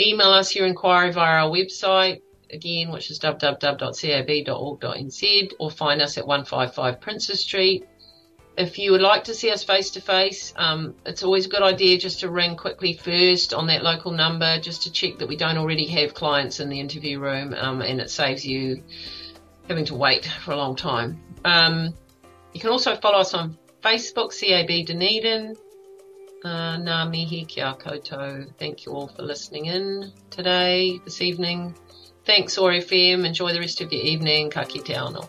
Email 0.00 0.32
us 0.32 0.56
your 0.56 0.66
inquiry 0.66 1.12
via 1.12 1.44
our 1.44 1.48
website, 1.48 2.22
again, 2.50 2.90
which 2.90 3.12
is 3.12 3.20
www.cab.org.nz 3.20 5.52
or 5.60 5.70
find 5.70 6.02
us 6.02 6.18
at 6.18 6.26
155 6.26 7.00
Princes 7.00 7.40
Street. 7.40 7.86
If 8.56 8.76
you 8.76 8.90
would 8.90 9.00
like 9.00 9.22
to 9.22 9.34
see 9.34 9.52
us 9.52 9.62
face 9.62 9.90
to 9.90 10.00
face, 10.00 10.52
it's 11.06 11.22
always 11.22 11.46
a 11.46 11.50
good 11.50 11.62
idea 11.62 11.98
just 11.98 12.18
to 12.18 12.30
ring 12.30 12.56
quickly 12.56 12.94
first 12.94 13.54
on 13.54 13.68
that 13.68 13.84
local 13.84 14.10
number 14.10 14.58
just 14.58 14.82
to 14.82 14.90
check 14.90 15.18
that 15.18 15.28
we 15.28 15.36
don't 15.36 15.56
already 15.56 15.86
have 15.86 16.14
clients 16.14 16.58
in 16.58 16.68
the 16.68 16.80
interview 16.80 17.20
room 17.20 17.54
um, 17.54 17.80
and 17.80 18.00
it 18.00 18.10
saves 18.10 18.44
you 18.44 18.82
having 19.68 19.84
to 19.86 19.94
wait 19.94 20.26
for 20.44 20.52
a 20.52 20.56
long 20.56 20.76
time. 20.76 21.20
Um, 21.44 21.94
you 22.52 22.60
can 22.60 22.70
also 22.70 22.96
follow 22.96 23.18
us 23.18 23.34
on 23.34 23.56
Facebook, 23.82 24.32
CAB 24.38 24.86
Dunedin. 24.86 25.56
Uh, 26.44 26.78
ngā 26.78 27.10
mihi 27.10 27.44
kia. 27.44 27.74
Thank 28.58 28.86
you 28.86 28.92
all 28.92 29.08
for 29.08 29.22
listening 29.22 29.66
in 29.66 30.12
today, 30.30 31.00
this 31.04 31.20
evening. 31.20 31.74
Thanks, 32.24 32.56
OAR 32.58 32.72
FM. 32.72 33.26
Enjoy 33.26 33.52
the 33.52 33.60
rest 33.60 33.80
of 33.80 33.92
your 33.92 34.02
evening. 34.02 34.50
Ka 34.50 34.64
kite 34.64 34.94
anō. 34.94 35.28